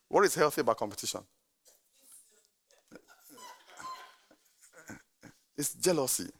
what 0.09 0.25
is 0.25 0.35
healthy 0.35 0.61
about 0.61 0.77
competition? 0.77 1.21
It's 5.57 5.75
jealousy. 5.75 6.31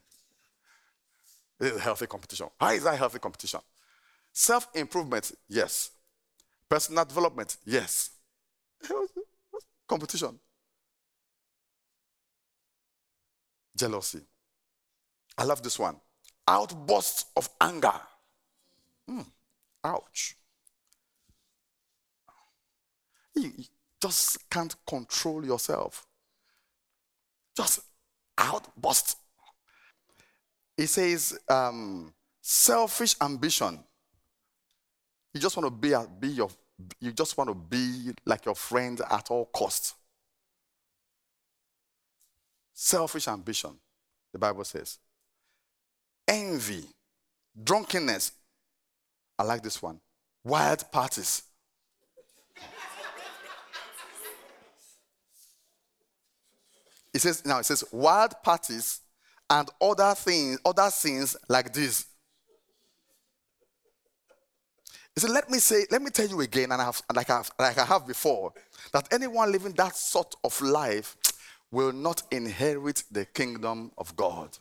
It's 1.59 1.77
a 1.77 1.79
healthy 1.79 2.07
competition. 2.07 2.47
How 2.59 2.71
is 2.71 2.83
that 2.83 2.97
healthy 2.97 3.19
competition? 3.19 3.59
Self 4.31 4.67
improvement, 4.73 5.31
yes. 5.47 5.91
Personal 6.69 7.03
development, 7.03 7.57
yes. 7.65 8.11
Competition. 9.87 10.39
Jealousy. 13.75 14.21
I 15.37 15.43
love 15.43 15.61
this 15.61 15.77
one. 15.79 15.95
Outbursts 16.49 17.25
of 17.37 17.47
anger. 17.61 17.93
Mm. 19.07 19.25
Ouch. 19.83 20.35
You, 23.35 23.51
just 24.01 24.49
can't 24.49 24.75
control 24.87 25.45
yourself. 25.45 26.07
Just 27.55 27.81
outburst. 28.37 29.17
It 30.75 30.87
says 30.87 31.37
um, 31.47 32.13
selfish 32.41 33.15
ambition. 33.21 33.79
You 35.33 35.39
just 35.41 35.55
want 35.55 35.67
to 35.67 35.71
be, 35.71 35.93
be 36.19 36.33
your, 36.33 36.49
you 36.99 37.11
just 37.11 37.37
want 37.37 37.49
to 37.49 37.53
be 37.53 38.13
like 38.25 38.45
your 38.45 38.55
friend 38.55 38.99
at 39.11 39.29
all 39.29 39.45
costs. 39.45 39.93
Selfish 42.73 43.27
ambition, 43.27 43.71
the 44.31 44.39
Bible 44.39 44.63
says. 44.63 44.97
Envy, 46.29 46.85
drunkenness. 47.61 48.31
I 49.39 49.43
like 49.43 49.63
this 49.63 49.81
one. 49.81 49.99
Wild 50.43 50.91
parties. 50.91 51.41
it 57.11 57.19
says 57.19 57.43
now 57.45 57.57
it 57.57 57.65
says 57.65 57.83
wild 57.91 58.35
parties 58.43 59.01
and 59.49 59.67
other 59.81 60.13
things, 60.13 60.59
other 60.63 60.91
sins 60.91 61.35
like 61.47 61.73
this. 61.73 62.05
He 65.15 65.21
said, 65.21 65.31
Let 65.31 65.49
me 65.49 65.57
say, 65.57 65.85
let 65.89 66.03
me 66.03 66.11
tell 66.11 66.27
you 66.27 66.41
again, 66.41 66.71
and 66.71 66.79
I 66.79 66.85
have, 66.85 67.01
like, 67.13 67.29
I 67.29 67.37
have, 67.37 67.51
like 67.57 67.77
I 67.79 67.85
have 67.85 68.05
before, 68.05 68.53
that 68.93 69.11
anyone 69.11 69.51
living 69.51 69.73
that 69.73 69.95
sort 69.95 70.35
of 70.43 70.61
life 70.61 71.17
will 71.71 71.91
not 71.91 72.21
inherit 72.31 73.03
the 73.11 73.25
kingdom 73.25 73.91
of 73.97 74.15
God. 74.15 74.57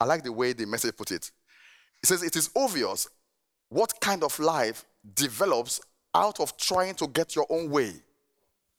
I 0.00 0.04
like 0.04 0.22
the 0.22 0.32
way 0.32 0.52
the 0.52 0.66
message 0.66 0.96
put 0.96 1.10
it. 1.10 1.30
It 2.02 2.06
says, 2.06 2.22
It 2.22 2.36
is 2.36 2.50
obvious 2.54 3.08
what 3.68 4.00
kind 4.00 4.22
of 4.22 4.38
life 4.38 4.84
develops 5.14 5.80
out 6.14 6.40
of 6.40 6.56
trying 6.56 6.94
to 6.96 7.06
get 7.08 7.36
your 7.36 7.46
own 7.50 7.70
way 7.70 7.92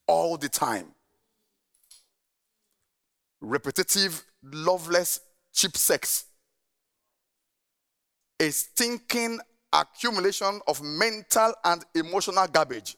all 0.08 0.38
the 0.38 0.50
time. 0.50 0.88
Repetitive, 3.42 4.24
loveless, 4.44 5.20
cheap 5.54 5.78
sex 5.78 6.26
a 8.40 8.50
stinking 8.52 9.40
accumulation 9.74 10.62
of 10.68 10.82
mental 10.82 11.54
and 11.66 11.84
emotional 11.94 12.48
garbage, 12.48 12.96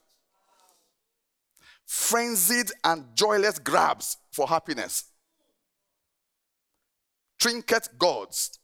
frenzied 1.86 2.72
and 2.84 3.06
joyless 3.16 3.60
grabs 3.60 4.18
for 4.32 4.48
happiness, 4.48 5.06
trinket 7.42 7.90
gods, 7.98 8.60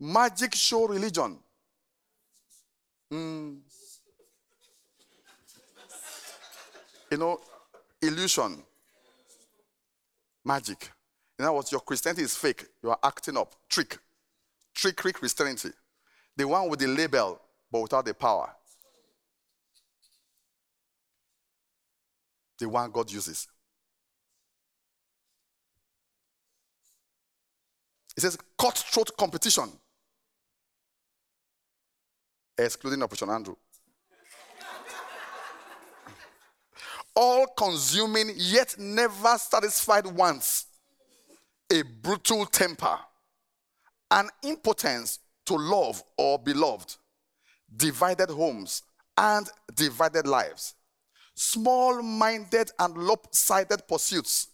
magic 0.00 0.54
show 0.54 0.86
religion. 0.86 1.38
Mm. 3.12 3.58
You 7.10 7.18
know, 7.18 7.38
illusion, 8.00 8.62
magic. 10.44 10.90
You 11.38 11.44
know 11.44 11.52
what? 11.54 11.70
Your 11.72 11.80
Christianity 11.80 12.22
is 12.22 12.34
fake. 12.34 12.64
You 12.82 12.90
are 12.90 12.98
acting 13.02 13.36
up. 13.36 13.54
Trick. 13.68 13.98
Trickery 14.74 15.12
Christianity. 15.12 15.70
The 16.36 16.46
one 16.46 16.68
with 16.68 16.80
the 16.80 16.86
label, 16.86 17.40
but 17.70 17.82
without 17.82 18.04
the 18.04 18.14
power. 18.14 18.54
the 22.58 22.68
one 22.68 22.90
God 22.90 23.10
uses. 23.10 23.46
It 28.18 28.22
says 28.22 28.36
cutthroat 28.58 29.16
competition, 29.16 29.70
excluding 32.58 33.00
Operation 33.00 33.30
Andrew. 33.30 33.54
All 37.14 37.46
consuming, 37.56 38.32
yet 38.34 38.74
never 38.76 39.38
satisfied 39.38 40.04
wants, 40.04 40.66
a 41.72 41.82
brutal 41.82 42.44
temper, 42.46 42.98
an 44.10 44.30
impotence 44.42 45.20
to 45.46 45.54
love 45.54 46.02
or 46.16 46.40
be 46.40 46.54
loved, 46.54 46.96
divided 47.76 48.30
homes 48.30 48.82
and 49.16 49.48
divided 49.76 50.26
lives, 50.26 50.74
small 51.36 52.02
minded 52.02 52.72
and 52.80 52.98
lopsided 52.98 53.86
pursuits 53.86 54.48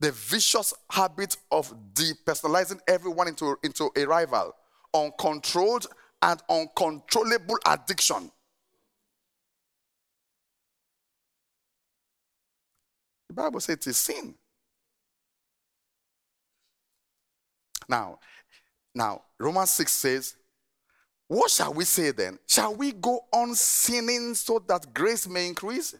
the 0.00 0.12
vicious 0.12 0.74
habit 0.90 1.36
of 1.50 1.74
depersonalizing 1.94 2.80
everyone 2.86 3.28
into, 3.28 3.56
into 3.62 3.90
a 3.96 4.04
rival, 4.04 4.54
uncontrolled 4.94 5.86
and 6.22 6.40
uncontrollable 6.48 7.58
addiction. 7.66 8.30
The 13.28 13.34
Bible 13.34 13.60
says 13.60 13.76
it 13.76 13.86
is 13.86 13.96
sin. 13.96 14.34
Now, 17.88 18.18
now 18.94 19.22
Romans 19.38 19.70
6 19.70 19.92
says, 19.92 20.34
What 21.26 21.50
shall 21.50 21.72
we 21.74 21.84
say 21.84 22.10
then? 22.10 22.38
Shall 22.46 22.74
we 22.74 22.92
go 22.92 23.20
on 23.32 23.54
sinning 23.54 24.34
so 24.34 24.62
that 24.68 24.92
grace 24.94 25.28
may 25.28 25.46
increase? 25.46 25.94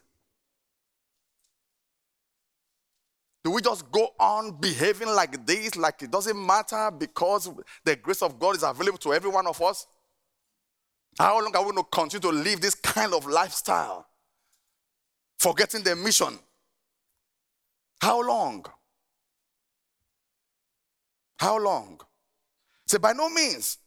Do 3.44 3.52
we 3.52 3.62
just 3.62 3.90
go 3.90 4.10
on 4.18 4.60
behaving 4.60 5.08
like 5.08 5.46
this, 5.46 5.76
like 5.76 6.02
it 6.02 6.10
doesn't 6.10 6.46
matter 6.46 6.90
because 6.90 7.48
the 7.84 7.96
grace 7.96 8.22
of 8.22 8.38
God 8.38 8.56
is 8.56 8.62
available 8.62 8.98
to 8.98 9.14
every 9.14 9.30
one 9.30 9.46
of 9.46 9.60
us? 9.62 9.86
How 11.18 11.40
long 11.40 11.54
are 11.54 11.62
we 11.62 11.72
going 11.72 11.84
to 11.84 11.90
continue 11.90 12.20
to 12.30 12.36
live 12.36 12.60
this 12.60 12.74
kind 12.74 13.14
of 13.14 13.26
lifestyle? 13.26 14.06
Forgetting 15.38 15.82
the 15.82 15.96
mission. 15.96 16.38
How 18.00 18.26
long? 18.26 18.64
How 21.38 21.58
long? 21.58 22.00
Say, 22.86 22.98
by 22.98 23.12
no 23.12 23.28
means. 23.28 23.78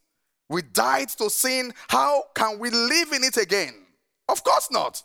We 0.50 0.62
died 0.62 1.10
to 1.10 1.29
sin. 1.29 1.74
How 1.88 2.24
can 2.36 2.60
we 2.60 2.70
live 2.70 3.13
in 3.13 3.24
it 3.24 3.38
again? 3.38 3.74
Of 4.27 4.43
course 4.43 4.70
not. 4.72 5.01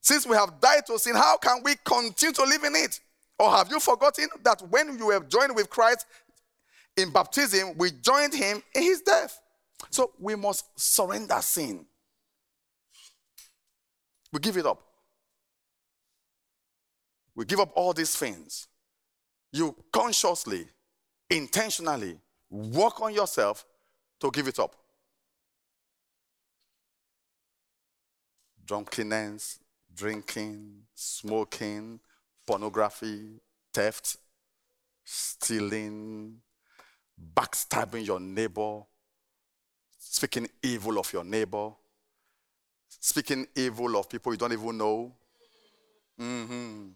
Since 0.00 0.26
we 0.26 0.36
have 0.36 0.60
died 0.60 0.86
to 0.86 0.98
sin, 0.98 1.14
how 1.14 1.36
can 1.36 1.60
we 1.64 1.74
continue 1.84 2.32
to 2.32 2.42
live 2.42 2.64
in 2.64 2.74
it? 2.74 3.00
Or 3.38 3.50
have 3.50 3.70
you 3.70 3.78
forgotten 3.78 4.28
that 4.42 4.62
when 4.68 4.98
you 4.98 5.06
were 5.06 5.20
joined 5.20 5.54
with 5.54 5.70
Christ 5.70 6.06
in 6.96 7.10
baptism, 7.10 7.76
we 7.76 7.92
joined 7.92 8.34
him 8.34 8.62
in 8.74 8.82
his 8.82 9.02
death? 9.02 9.40
So 9.90 10.12
we 10.18 10.34
must 10.34 10.64
surrender 10.78 11.38
sin. 11.40 11.86
We 14.32 14.40
give 14.40 14.56
it 14.56 14.66
up. 14.66 14.82
We 17.34 17.44
give 17.44 17.60
up 17.60 17.70
all 17.76 17.92
these 17.92 18.16
things. 18.16 18.66
You 19.52 19.74
consciously, 19.92 20.66
intentionally 21.30 22.18
work 22.50 23.00
on 23.00 23.14
yourself 23.14 23.64
to 24.20 24.30
give 24.32 24.48
it 24.48 24.58
up. 24.58 24.74
Drunkenness, 28.64 29.60
drinking, 29.94 30.82
smoking, 30.94 32.00
pornography, 32.48 33.42
theft, 33.74 34.16
stealing, 35.04 36.36
backstabbing 37.34 38.06
your 38.06 38.18
neighbor, 38.18 38.80
speaking 39.98 40.48
evil 40.62 40.98
of 40.98 41.12
your 41.12 41.24
neighbor, 41.24 41.72
speaking 42.88 43.46
evil 43.54 43.98
of 43.98 44.08
people 44.08 44.32
you 44.32 44.38
don't 44.38 44.54
even 44.54 44.78
know. 44.78 45.12
Mm-hmm. 46.18 46.86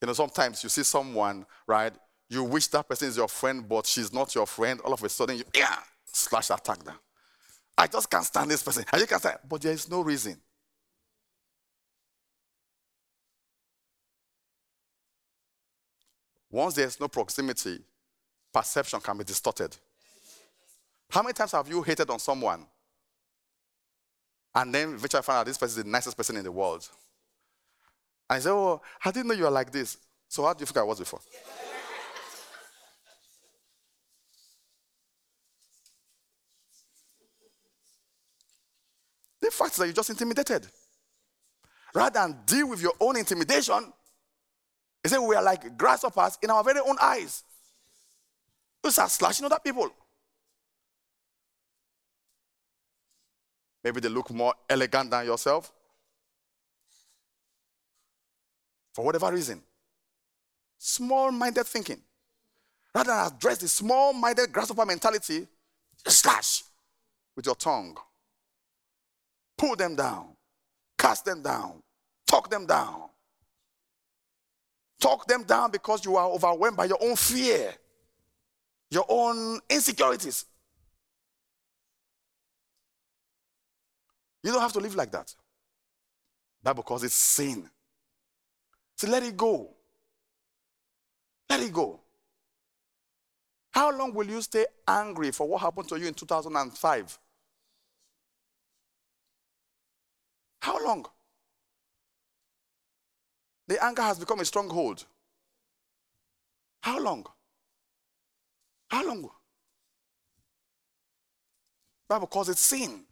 You 0.00 0.06
know, 0.06 0.12
sometimes 0.12 0.64
you 0.64 0.70
see 0.70 0.82
someone, 0.82 1.46
right? 1.64 1.92
You 2.28 2.42
wish 2.42 2.66
that 2.68 2.88
person 2.88 3.06
is 3.06 3.16
your 3.16 3.28
friend, 3.28 3.68
but 3.68 3.86
she's 3.86 4.12
not 4.12 4.34
your 4.34 4.46
friend. 4.46 4.80
All 4.80 4.92
of 4.92 5.04
a 5.04 5.08
sudden, 5.08 5.38
you 5.38 5.44
yeah, 5.54 5.76
slash 6.04 6.50
attack 6.50 6.82
them. 6.82 6.98
I 7.76 7.86
just 7.86 8.10
can't 8.10 8.24
stand 8.24 8.50
this 8.50 8.62
person. 8.64 8.84
I 8.92 8.98
just 8.98 9.08
can't 9.08 9.22
stand, 9.22 9.38
but 9.48 9.62
there 9.62 9.72
is 9.72 9.88
no 9.88 10.00
reason. 10.00 10.36
Once 16.50 16.74
there's 16.74 16.98
no 16.98 17.08
proximity, 17.08 17.80
perception 18.52 19.00
can 19.00 19.16
be 19.18 19.24
distorted. 19.24 19.76
How 21.10 21.22
many 21.22 21.32
times 21.32 21.52
have 21.52 21.68
you 21.68 21.82
hated 21.82 22.10
on 22.10 22.18
someone 22.18 22.66
and 24.54 24.74
then 24.74 24.94
eventually 24.94 25.22
find 25.22 25.38
out 25.38 25.46
this 25.46 25.58
person 25.58 25.78
is 25.78 25.84
the 25.84 25.90
nicest 25.90 26.16
person 26.16 26.36
in 26.36 26.44
the 26.44 26.52
world? 26.52 26.88
And 28.28 28.38
you 28.38 28.42
say, 28.42 28.50
Oh, 28.50 28.80
I 29.04 29.10
didn't 29.10 29.28
know 29.28 29.34
you 29.34 29.44
were 29.44 29.50
like 29.50 29.70
this. 29.70 29.96
So 30.28 30.44
how 30.44 30.52
do 30.52 30.60
you 30.62 30.66
think 30.66 30.76
I 30.78 30.82
was 30.82 30.98
before? 30.98 31.20
the 39.40 39.50
fact 39.50 39.72
is 39.72 39.76
that 39.78 39.86
you're 39.86 39.94
just 39.94 40.10
intimidated. 40.10 40.66
Rather 41.94 42.20
than 42.20 42.38
deal 42.44 42.68
with 42.68 42.82
your 42.82 42.92
own 43.00 43.16
intimidation, 43.16 43.92
he 45.02 45.08
said, 45.08 45.18
We 45.18 45.36
are 45.36 45.42
like 45.42 45.76
grasshoppers 45.76 46.38
in 46.42 46.50
our 46.50 46.62
very 46.64 46.80
own 46.80 46.96
eyes. 47.00 47.44
You 48.84 48.90
start 48.90 49.10
slashing 49.10 49.46
other 49.46 49.58
people. 49.62 49.90
Maybe 53.82 54.00
they 54.00 54.08
look 54.08 54.30
more 54.30 54.54
elegant 54.68 55.10
than 55.10 55.26
yourself. 55.26 55.72
For 58.92 59.04
whatever 59.04 59.32
reason. 59.32 59.62
Small 60.78 61.30
minded 61.30 61.64
thinking. 61.66 62.00
Rather 62.94 63.12
than 63.12 63.26
address 63.26 63.58
the 63.58 63.68
small 63.68 64.12
minded 64.12 64.52
grasshopper 64.52 64.84
mentality, 64.84 65.46
slash 66.06 66.64
with 67.36 67.46
your 67.46 67.54
tongue. 67.54 67.96
Pull 69.56 69.76
them 69.76 69.94
down. 69.94 70.36
Cast 70.96 71.24
them 71.24 71.42
down. 71.42 71.82
Talk 72.26 72.50
them 72.50 72.66
down. 72.66 73.08
Talk 75.00 75.26
them 75.26 75.44
down 75.44 75.70
because 75.70 76.04
you 76.04 76.16
are 76.16 76.28
overwhelmed 76.28 76.76
by 76.76 76.86
your 76.86 76.98
own 77.00 77.14
fear, 77.16 77.72
your 78.90 79.04
own 79.08 79.60
insecurities. 79.70 80.44
You 84.42 84.52
don't 84.52 84.60
have 84.60 84.72
to 84.72 84.80
live 84.80 84.94
like 84.94 85.12
that. 85.12 85.34
Bible 86.62 86.82
calls 86.82 87.04
it 87.04 87.12
sin. 87.12 87.68
So 88.96 89.08
let 89.08 89.22
it 89.22 89.36
go. 89.36 89.70
Let 91.48 91.60
it 91.60 91.72
go. 91.72 92.00
How 93.70 93.96
long 93.96 94.12
will 94.12 94.26
you 94.26 94.42
stay 94.42 94.66
angry 94.86 95.30
for 95.30 95.46
what 95.46 95.60
happened 95.60 95.88
to 95.90 95.98
you 95.98 96.08
in 96.08 96.14
2005? 96.14 97.18
How 100.60 100.84
long? 100.84 101.06
The 103.68 103.84
anger 103.84 104.02
has 104.02 104.18
become 104.18 104.40
a 104.40 104.44
stronghold. 104.44 105.04
How 106.80 106.98
long? 106.98 107.26
How 108.88 109.06
long? 109.06 109.28
Bible 112.08 112.26
calls 112.26 112.48
it 112.48 112.56
sin. 112.56 113.02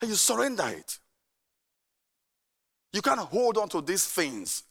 And 0.00 0.10
you 0.10 0.16
surrender 0.16 0.68
it. 0.68 0.98
You 2.92 3.02
can't 3.02 3.18
hold 3.18 3.58
on 3.58 3.68
to 3.70 3.80
these 3.82 4.06
things 4.06 4.62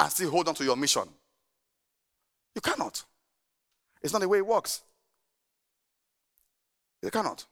and 0.00 0.10
still 0.10 0.30
hold 0.30 0.48
on 0.48 0.54
to 0.54 0.64
your 0.64 0.76
mission. 0.76 1.04
You 2.54 2.62
cannot. 2.62 3.04
It's 4.02 4.12
not 4.12 4.22
the 4.22 4.28
way 4.28 4.38
it 4.38 4.46
works. 4.46 4.80
You 7.02 7.10
cannot. 7.10 7.44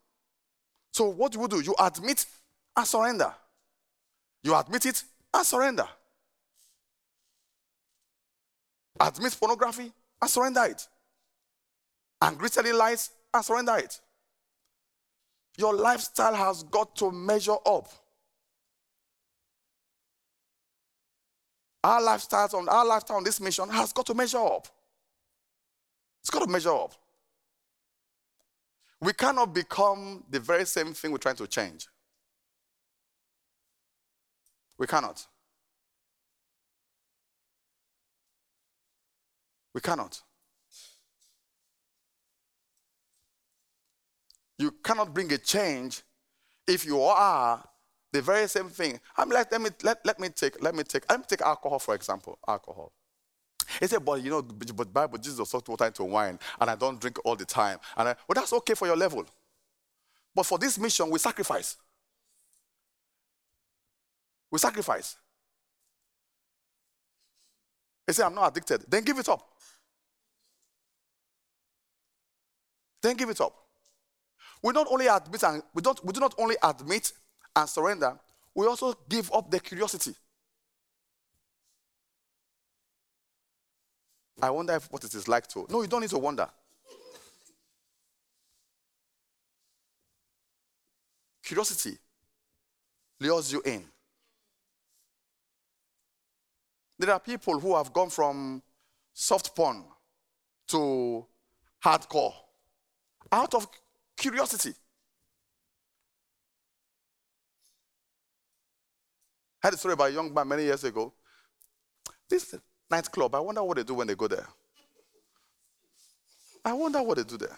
So, 0.92 1.10
what 1.10 1.32
do 1.32 1.40
you 1.40 1.48
do? 1.48 1.60
You 1.60 1.74
admit 1.78 2.24
and 2.76 2.86
surrender. 2.86 3.34
You 4.44 4.54
admit 4.54 4.84
it 4.84 5.02
and 5.32 5.46
surrender. 5.46 5.88
Admit 9.00 9.36
pornography 9.40 9.90
and 10.20 10.30
surrender 10.30 10.64
it. 10.64 10.86
And 12.20 12.38
telling 12.52 12.74
lies 12.74 13.10
and 13.32 13.44
surrender 13.44 13.76
it. 13.78 14.00
Your 15.56 15.74
lifestyle 15.74 16.34
has 16.34 16.62
got 16.64 16.94
to 16.96 17.10
measure 17.10 17.56
up. 17.64 17.88
Our 21.82 22.02
lifestyle 22.02 22.48
on 22.54 22.68
our 22.68 22.84
lifestyle 22.84 23.18
on 23.18 23.24
this 23.24 23.40
mission 23.40 23.68
has 23.70 23.92
got 23.92 24.06
to 24.06 24.14
measure 24.14 24.38
up. 24.38 24.68
It's 26.22 26.30
got 26.30 26.40
to 26.40 26.46
measure 26.46 26.72
up. 26.72 26.92
We 29.00 29.12
cannot 29.12 29.54
become 29.54 30.24
the 30.30 30.40
very 30.40 30.64
same 30.64 30.94
thing 30.94 31.12
we're 31.12 31.18
trying 31.18 31.36
to 31.36 31.46
change. 31.46 31.88
We 34.78 34.86
cannot. 34.86 35.26
We 39.74 39.80
cannot. 39.80 40.20
You 44.58 44.70
cannot 44.82 45.12
bring 45.12 45.32
a 45.32 45.38
change 45.38 46.02
if 46.66 46.86
you 46.86 47.00
are 47.02 47.62
the 48.12 48.22
very 48.22 48.46
same 48.48 48.68
thing. 48.68 49.00
I'm 49.16 49.28
like, 49.28 49.50
let 49.50 49.60
me 49.60 49.70
let, 49.82 50.04
let 50.06 50.20
me 50.20 50.28
take 50.28 50.62
let 50.62 50.74
me 50.74 50.84
take 50.84 51.10
let 51.10 51.18
me 51.18 51.26
take 51.28 51.42
alcohol 51.42 51.78
for 51.80 51.94
example. 51.94 52.38
Alcohol. 52.46 52.92
He 53.80 53.86
said, 53.86 54.04
but 54.04 54.22
you 54.22 54.30
know, 54.30 54.42
but 54.42 54.92
Bible 54.92 55.18
Jesus 55.18 55.50
talked 55.50 55.68
water 55.68 55.86
into 55.86 56.04
wine, 56.04 56.38
and 56.60 56.70
I 56.70 56.76
don't 56.76 57.00
drink 57.00 57.18
all 57.24 57.34
the 57.34 57.44
time. 57.44 57.78
And 57.96 58.10
I, 58.10 58.14
well, 58.28 58.34
that's 58.34 58.52
okay 58.52 58.74
for 58.74 58.86
your 58.86 58.96
level. 58.96 59.24
But 60.34 60.46
for 60.46 60.58
this 60.58 60.78
mission, 60.78 61.10
we 61.10 61.18
sacrifice. 61.18 61.76
We 64.54 64.58
sacrifice. 64.60 65.16
He 68.06 68.12
said, 68.12 68.26
I'm 68.26 68.36
not 68.36 68.52
addicted. 68.52 68.84
Then 68.88 69.02
give 69.02 69.18
it 69.18 69.28
up. 69.28 69.44
Then 73.02 73.16
give 73.16 73.30
it 73.30 73.40
up. 73.40 73.52
We 74.62 74.72
not 74.72 74.86
only 74.88 75.08
admit 75.08 75.42
and 75.42 75.60
we 75.74 75.82
don't 75.82 76.04
we 76.04 76.12
do 76.12 76.20
not 76.20 76.36
only 76.38 76.54
admit 76.62 77.12
and 77.56 77.68
surrender, 77.68 78.16
we 78.54 78.64
also 78.68 78.94
give 79.08 79.28
up 79.32 79.50
the 79.50 79.58
curiosity. 79.58 80.14
I 84.40 84.50
wonder 84.50 84.74
if 84.74 84.88
what 84.92 85.02
it 85.02 85.14
is 85.14 85.26
like 85.26 85.48
to. 85.48 85.66
No, 85.68 85.82
you 85.82 85.88
don't 85.88 86.00
need 86.02 86.10
to 86.10 86.18
wonder. 86.18 86.48
Curiosity 91.42 91.98
lures 93.18 93.52
you 93.52 93.60
in. 93.64 93.82
There 96.98 97.12
are 97.12 97.20
people 97.20 97.58
who 97.58 97.74
have 97.76 97.92
gone 97.92 98.10
from 98.10 98.62
soft 99.12 99.54
porn 99.54 99.84
to 100.68 101.26
hardcore 101.82 102.32
out 103.30 103.54
of 103.54 103.66
Curiosity. 104.16 104.72
I 109.62 109.66
had 109.66 109.74
a 109.74 109.76
story 109.76 109.94
about 109.94 110.10
a 110.10 110.12
young 110.12 110.32
man 110.32 110.46
many 110.46 110.64
years 110.64 110.84
ago. 110.84 111.12
This 112.28 112.54
nightclub, 112.90 113.34
I 113.34 113.40
wonder 113.40 113.62
what 113.62 113.76
they 113.76 113.82
do 113.82 113.94
when 113.94 114.06
they 114.06 114.14
go 114.14 114.28
there. 114.28 114.46
I 116.64 116.72
wonder 116.72 117.02
what 117.02 117.16
they 117.16 117.24
do 117.24 117.36
there. 117.36 117.56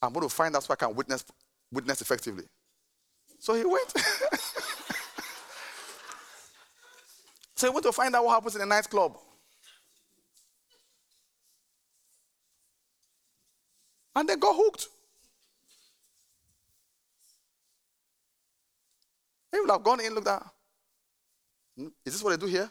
I'm 0.00 0.12
going 0.12 0.28
to 0.28 0.34
find 0.34 0.54
out 0.56 0.64
so 0.64 0.72
I 0.72 0.76
can 0.76 0.94
witness, 0.94 1.24
witness 1.70 2.00
effectively. 2.00 2.44
So 3.38 3.54
he 3.54 3.64
went. 3.64 3.92
so 7.56 7.66
you 7.66 7.72
want 7.72 7.84
to 7.84 7.92
find 7.92 8.14
out 8.14 8.24
what 8.24 8.34
happens 8.34 8.56
in 8.56 8.62
a 8.62 8.66
nightclub. 8.66 9.16
And 14.16 14.28
they 14.28 14.36
got 14.36 14.54
hooked. 14.54 14.88
He 19.52 19.60
would 19.60 19.70
have 19.70 19.82
gone 19.82 20.00
in, 20.00 20.14
looked 20.14 20.28
at, 20.28 20.42
hmm, 21.76 21.86
is 22.04 22.12
this 22.14 22.22
what 22.22 22.30
they 22.30 22.46
do 22.46 22.50
here? 22.50 22.70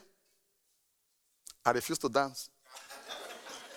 I 1.64 1.70
refuse 1.70 1.98
to 1.98 2.08
dance. 2.10 2.50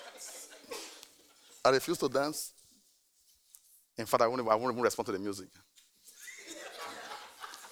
I 1.64 1.70
refuse 1.70 1.96
to 1.98 2.08
dance. 2.08 2.52
In 3.96 4.06
fact, 4.06 4.22
I 4.22 4.26
won't, 4.26 4.42
I 4.42 4.54
won't 4.54 4.72
even 4.72 4.82
respond 4.82 5.06
to 5.06 5.12
the 5.12 5.18
music. 5.18 5.48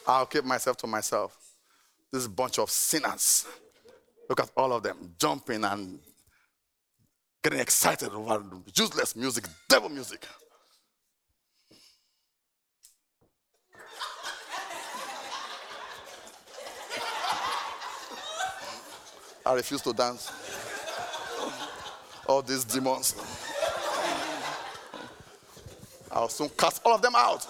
I'll 0.06 0.26
keep 0.26 0.44
myself 0.44 0.76
to 0.78 0.86
myself. 0.86 1.45
This 2.12 2.26
bunch 2.28 2.58
of 2.58 2.70
sinners. 2.70 3.46
Look 4.28 4.40
at 4.40 4.50
all 4.56 4.72
of 4.72 4.82
them 4.82 5.14
jumping 5.18 5.64
and 5.64 5.98
getting 7.42 7.60
excited 7.60 8.10
over 8.12 8.42
useless 8.74 9.14
music, 9.14 9.44
devil 9.68 9.88
music. 9.88 10.26
I 19.44 19.52
refuse 19.54 19.80
to 19.82 19.92
dance. 19.92 20.32
All 22.26 22.42
these 22.42 22.64
demons. 22.64 23.14
I'll 26.10 26.28
soon 26.28 26.48
cast 26.58 26.82
all 26.84 26.94
of 26.94 27.02
them 27.02 27.12
out. 27.14 27.46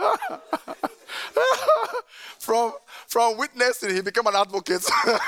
from, 2.38 2.72
from 3.06 3.36
witnessing, 3.36 3.94
he 3.94 4.00
became 4.00 4.26
an 4.26 4.36
advocate. 4.36 4.84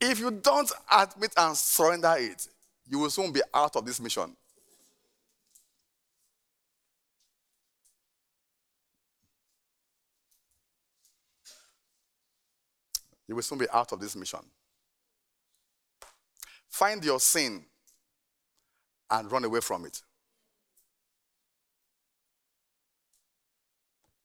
If 0.00 0.20
you 0.20 0.30
don't 0.30 0.70
admit 0.92 1.32
and 1.36 1.56
surrender 1.56 2.14
it, 2.18 2.46
you 2.88 2.98
will 3.00 3.10
soon 3.10 3.32
be 3.32 3.40
out 3.52 3.74
of 3.76 3.84
this 3.84 4.00
mission. 4.00 4.36
You 13.26 13.34
will 13.34 13.42
soon 13.42 13.58
be 13.58 13.66
out 13.72 13.90
of 13.92 14.00
this 14.00 14.14
mission. 14.14 14.40
Find 16.68 17.04
your 17.04 17.18
sin 17.18 17.64
and 19.10 19.30
run 19.30 19.44
away 19.44 19.60
from 19.60 19.84
it. 19.84 20.00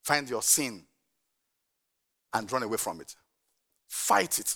Find 0.03 0.29
your 0.29 0.41
sin 0.41 0.83
and 2.33 2.51
run 2.51 2.63
away 2.63 2.77
from 2.77 3.01
it. 3.01 3.15
Fight 3.87 4.39
it. 4.39 4.55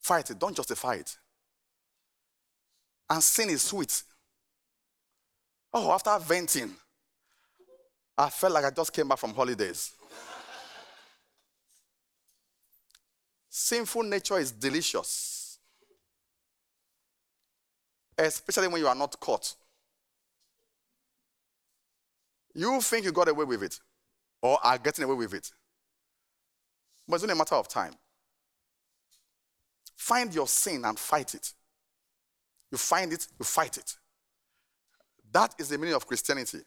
Fight 0.00 0.30
it, 0.30 0.38
don't 0.38 0.56
justify 0.56 0.94
it. 0.94 1.16
And 3.08 3.22
sin 3.22 3.50
is 3.50 3.62
sweet. 3.62 4.02
Oh, 5.72 5.92
after 5.92 6.18
venting, 6.18 6.74
I 8.16 8.28
felt 8.30 8.52
like 8.52 8.64
I 8.64 8.70
just 8.70 8.92
came 8.92 9.08
back 9.08 9.18
from 9.18 9.34
holidays. 9.34 9.92
Sinful 13.48 14.04
nature 14.04 14.38
is 14.38 14.52
delicious, 14.52 15.39
especially 18.26 18.68
when 18.68 18.80
you 18.80 18.88
are 18.88 18.94
not 18.94 19.18
caught. 19.18 19.54
You 22.54 22.80
think 22.80 23.04
you 23.04 23.12
got 23.12 23.28
away 23.28 23.44
with 23.44 23.62
it 23.62 23.78
or 24.42 24.58
are 24.62 24.78
getting 24.78 25.04
away 25.04 25.14
with 25.14 25.34
it, 25.34 25.50
but 27.06 27.14
it's 27.16 27.24
only 27.24 27.32
a 27.32 27.36
matter 27.36 27.54
of 27.54 27.68
time. 27.68 27.94
Find 29.96 30.34
your 30.34 30.48
sin 30.48 30.84
and 30.84 30.98
fight 30.98 31.34
it. 31.34 31.52
You 32.72 32.78
find 32.78 33.12
it, 33.12 33.26
you 33.38 33.44
fight 33.44 33.76
it. 33.76 33.96
That 35.32 35.54
is 35.58 35.68
the 35.68 35.78
meaning 35.78 35.94
of 35.94 36.06
Christianity. 36.06 36.60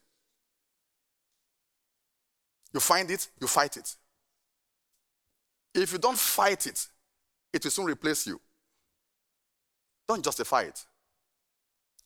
You 2.74 2.80
find 2.80 3.10
it, 3.12 3.28
you 3.39 3.48
fight 3.48 3.78
it. 3.78 3.96
If 5.76 5.92
you 5.92 6.00
don't 6.00 6.18
fight 6.18 6.68
it, 6.68 6.88
it 7.52 7.63
will 7.63 7.72
soon 7.72 7.86
replace 7.86 8.28
you. 8.28 8.39
Don't 10.08 10.24
justify 10.24 10.63
it. 10.63 10.86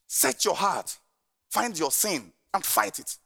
Set 0.08 0.46
your 0.46 0.56
heart, 0.56 0.98
find 1.50 1.78
your 1.78 1.92
sin, 1.92 2.32
and 2.54 2.66
fight 2.66 3.00
it. 3.00 3.18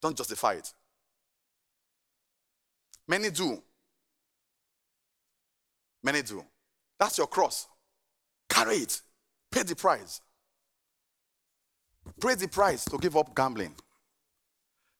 Don't 0.00 0.16
justify 0.16 0.54
it. 0.54 0.72
Many 3.06 3.30
do. 3.30 3.62
Many 6.02 6.22
do. 6.22 6.44
That's 6.98 7.18
your 7.18 7.26
cross. 7.26 7.68
Carry 8.48 8.76
it. 8.76 9.00
Pay 9.50 9.62
the 9.62 9.76
price. 9.76 10.20
Pay 12.20 12.34
the 12.34 12.48
price 12.48 12.84
to 12.86 12.98
give 12.98 13.16
up 13.16 13.34
gambling. 13.34 13.74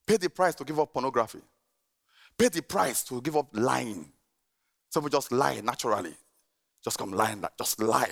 Pay 0.07 0.17
the 0.17 0.31
price 0.31 0.55
to 0.57 0.65
give 0.65 0.79
up 0.79 0.93
pornography. 0.93 1.41
Pay 2.39 2.49
the 2.49 2.63
price 2.63 3.03
to 3.05 3.21
give 3.21 3.37
up 3.37 3.49
lying. 3.53 4.13
Some 4.91 5.03
people 5.05 5.19
just 5.19 5.33
lie 5.33 5.61
naturally. 5.61 6.15
Just 6.85 6.99
come 6.99 7.13
lying, 7.13 7.45
just 7.59 7.81
lie. 7.81 8.11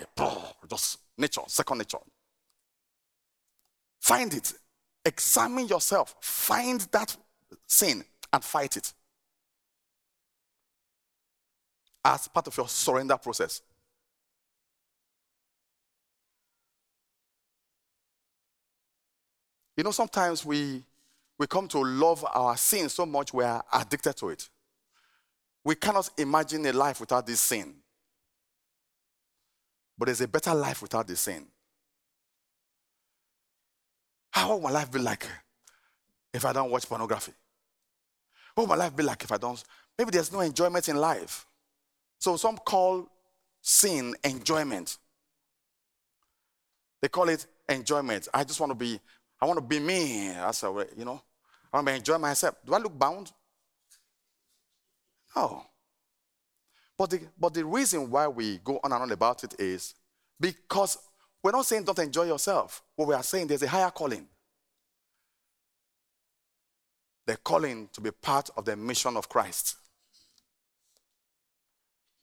Just 0.69 0.99
nature, 1.19 1.43
second 1.47 1.79
nature. 1.79 1.99
Find 4.01 4.33
it. 4.33 4.53
Examine 5.05 5.67
yourself. 5.67 6.15
Find 6.21 6.81
that 6.93 7.17
sin 7.67 8.05
and 8.33 8.45
fight 8.45 8.77
it. 8.77 8.93
as 12.05 12.29
part 12.29 12.47
of 12.47 12.57
your 12.57 12.69
surrender 12.69 13.17
process. 13.17 13.63
You 19.77 19.85
know, 19.85 19.93
sometimes 19.93 20.45
we, 20.45 20.83
we 21.39 21.47
come 21.47 21.69
to 21.69 21.79
love 21.79 22.25
our 22.35 22.57
sin 22.57 22.89
so 22.89 23.07
much 23.07 23.33
we 23.33 23.45
are 23.45 23.65
addicted 23.73 24.17
to 24.17 24.29
it. 24.31 24.49
We 25.65 25.75
cannot 25.75 26.11
imagine 26.19 26.67
a 26.67 26.73
life 26.73 27.01
without 27.01 27.27
this 27.27 27.41
sin. 27.41 27.75
But 30.01 30.07
there's 30.07 30.23
a 30.23 30.29
better 30.29 30.55
life 30.55 30.81
without 30.81 31.07
the 31.07 31.15
sin. 31.15 31.47
How 34.31 34.49
will 34.49 34.61
my 34.63 34.71
life 34.71 34.91
be 34.91 34.99
like 34.99 35.27
if 36.33 36.43
I 36.47 36.55
don't 36.55 36.71
watch 36.71 36.89
pornography? 36.89 37.35
What 38.55 38.63
will 38.63 38.69
my 38.69 38.83
life 38.83 38.97
be 38.97 39.03
like 39.03 39.23
if 39.23 39.31
I 39.31 39.37
don't? 39.37 39.63
Maybe 39.99 40.11
there's 40.11 40.33
no 40.33 40.41
enjoyment 40.41 40.89
in 40.89 40.97
life. 40.97 41.45
So 42.19 42.39
some 42.39 42.57
call 42.57 43.11
sin 43.61 44.15
enjoyment. 44.25 44.97
They 47.03 47.09
call 47.09 47.29
it 47.29 47.47
enjoyment. 47.69 48.27
I 48.33 48.45
just 48.45 48.59
want 48.59 48.71
to 48.71 48.77
be, 48.77 48.99
I 49.39 49.45
want 49.45 49.59
to 49.59 49.65
be 49.65 49.81
me. 49.81 50.29
That's 50.29 50.63
a 50.63 50.73
way, 50.73 50.87
you 50.97 51.05
know. 51.05 51.21
I 51.71 51.77
want 51.77 51.89
to 51.89 51.95
enjoy 51.95 52.17
myself. 52.17 52.55
Do 52.65 52.73
I 52.73 52.79
look 52.79 52.99
bound? 52.99 53.31
No. 55.37 55.67
But 57.01 57.09
the, 57.09 57.21
but 57.41 57.55
the 57.55 57.65
reason 57.65 58.11
why 58.11 58.29
we 58.29 58.59
go 58.59 58.79
on 58.85 58.93
and 58.93 59.03
on 59.03 59.11
about 59.11 59.43
it 59.43 59.59
is 59.59 59.95
because 60.39 60.99
we're 61.43 61.51
not 61.51 61.65
saying 61.65 61.85
don't 61.85 61.99
enjoy 61.99 62.25
yourself. 62.25 62.83
What 62.95 63.09
we 63.09 63.15
are 63.15 63.23
saying 63.23 63.47
there's 63.47 63.63
a 63.63 63.69
higher 63.69 63.91
calling. 63.91 64.27
The 67.25 67.39
calling 67.39 67.89
to 67.95 68.03
be 68.03 68.11
part 68.11 68.51
of 68.55 68.67
the 68.67 68.77
mission 68.77 69.17
of 69.17 69.31
Christ. 69.31 69.77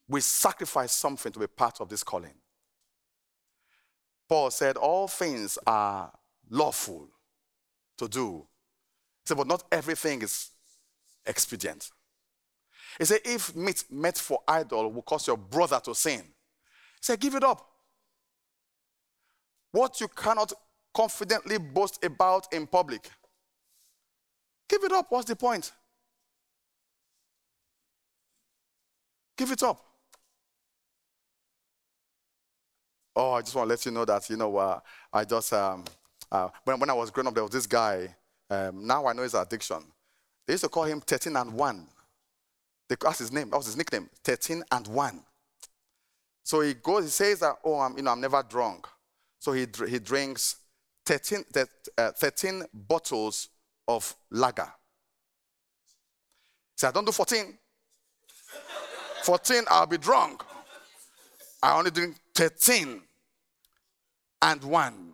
We 0.08 0.22
sacrifice 0.22 0.92
something 0.92 1.32
to 1.32 1.40
be 1.40 1.48
part 1.48 1.82
of 1.82 1.90
this 1.90 2.04
calling. 2.04 2.36
Paul 4.30 4.52
said, 4.52 4.78
All 4.78 5.08
things 5.08 5.58
are 5.66 6.12
lawful 6.52 7.10
to 7.98 8.08
do. 8.08 8.46
He 9.24 9.30
said, 9.30 9.38
But 9.38 9.48
not 9.48 9.64
everything 9.72 10.22
is 10.22 10.52
expedient. 11.26 11.90
He 12.98 13.06
said, 13.06 13.20
If 13.26 13.56
meat 13.56 13.84
meant 13.90 14.18
for 14.18 14.42
idol 14.48 14.92
will 14.92 15.02
cause 15.02 15.28
your 15.28 15.38
brother 15.38 15.80
to 15.86 15.96
sin, 15.96 16.22
he 16.22 17.02
said, 17.02 17.20
Give 17.20 17.36
it 17.36 17.44
up. 17.44 17.66
What 19.72 20.00
you 20.02 20.08
cannot 20.08 20.54
confidently 20.94 21.58
boast 21.58 22.04
about 22.04 22.52
in 22.52 22.66
public, 22.66 23.10
give 24.70 24.84
it 24.84 24.92
up. 24.92 25.06
What's 25.10 25.26
the 25.26 25.36
point? 25.36 25.72
Give 29.38 29.52
it 29.52 29.62
up. 29.62 29.84
Oh, 33.16 33.34
I 33.34 33.42
just 33.42 33.56
want 33.56 33.68
to 33.68 33.70
let 33.70 33.86
you 33.86 33.92
know 33.92 34.06
that, 34.06 34.30
you 34.30 34.38
know, 34.38 34.58
uh, 34.58 34.80
I 35.12 35.26
just, 35.26 35.52
um, 35.54 35.86
uh, 36.32 36.50
when, 36.64 36.80
when 36.80 36.90
I 36.90 36.94
was 36.94 37.10
growing 37.10 37.28
up, 37.28 37.34
there 37.34 37.44
was 37.44 37.52
this 37.52 37.66
guy. 37.66 38.16
Um, 38.50 38.86
now 38.86 39.06
I 39.08 39.14
know 39.14 39.24
his 39.24 39.34
addiction. 39.34 39.84
They 40.46 40.54
used 40.54 40.64
to 40.64 40.70
call 40.70 40.84
him 40.84 41.02
13 41.02 41.36
and 41.36 41.54
1. 41.54 41.88
That's 42.90 43.20
his 43.20 43.32
name. 43.32 43.50
That 43.50 43.58
was 43.58 43.66
his 43.66 43.78
nickname, 43.78 44.10
13 44.24 44.64
and 44.72 44.88
1. 44.88 45.22
So 46.44 46.62
he 46.62 46.74
goes, 46.76 47.04
he 47.04 47.10
says 47.10 47.40
that, 47.40 47.58
oh, 47.66 47.80
I'm, 47.80 47.98
you 47.98 48.04
know, 48.04 48.12
I'm 48.12 48.22
never 48.22 48.42
drunk. 48.48 48.88
So 49.40 49.52
he, 49.52 49.68
he 49.88 50.00
drinks 50.00 50.56
13, 51.06 51.44
uh, 51.98 52.12
13 52.12 52.64
bottles 52.74 53.50
of 53.88 54.16
lager. 54.32 54.64
He 54.64 54.70
said, 56.78 56.90
I 56.90 56.92
don't 56.92 57.06
do 57.06 57.12
14. 57.12 57.58
14, 59.24 59.64
I'll 59.70 59.86
be 59.86 59.98
drunk. 59.98 60.44
I 61.62 61.78
only 61.78 61.92
drink 61.92 62.16
13 62.36 63.02
and 64.42 64.64
1. 64.64 65.14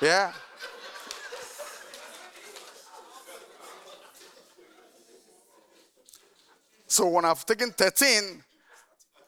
Yeah? 0.00 0.32
So 6.90 7.06
when 7.06 7.24
I've 7.24 7.46
taken 7.46 7.70
13, 7.70 8.42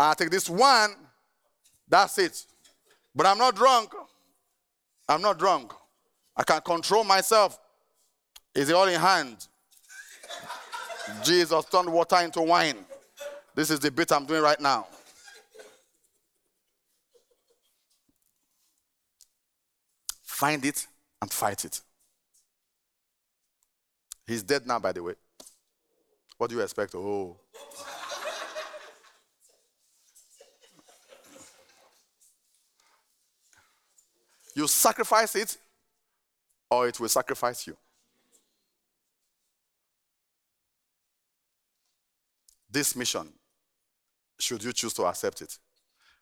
I 0.00 0.14
take 0.14 0.30
this 0.30 0.50
one, 0.50 0.96
that's 1.88 2.18
it. 2.18 2.44
But 3.14 3.26
I'm 3.26 3.38
not 3.38 3.54
drunk. 3.54 3.94
I'm 5.08 5.22
not 5.22 5.38
drunk. 5.38 5.72
I 6.36 6.42
can 6.42 6.60
control 6.62 7.04
myself. 7.04 7.60
Is 8.52 8.68
it 8.68 8.74
all 8.74 8.88
in 8.88 9.00
hand? 9.00 9.46
Jesus 11.22 11.64
turned 11.66 11.92
water 11.92 12.16
into 12.16 12.42
wine. 12.42 12.78
This 13.54 13.70
is 13.70 13.78
the 13.78 13.92
bit 13.92 14.10
I'm 14.10 14.26
doing 14.26 14.42
right 14.42 14.60
now. 14.60 14.88
Find 20.24 20.64
it 20.64 20.84
and 21.20 21.30
fight 21.30 21.64
it. 21.64 21.80
He's 24.26 24.42
dead 24.42 24.66
now, 24.66 24.80
by 24.80 24.90
the 24.90 25.02
way. 25.04 25.14
What 26.42 26.50
do 26.50 26.56
you 26.56 26.62
expect? 26.62 26.92
Oh. 26.96 27.36
you 34.56 34.66
sacrifice 34.66 35.36
it, 35.36 35.56
or 36.68 36.88
it 36.88 36.98
will 36.98 37.08
sacrifice 37.08 37.64
you. 37.68 37.76
This 42.68 42.96
mission, 42.96 43.28
should 44.40 44.64
you 44.64 44.72
choose 44.72 44.94
to 44.94 45.04
accept 45.04 45.42
it, 45.42 45.56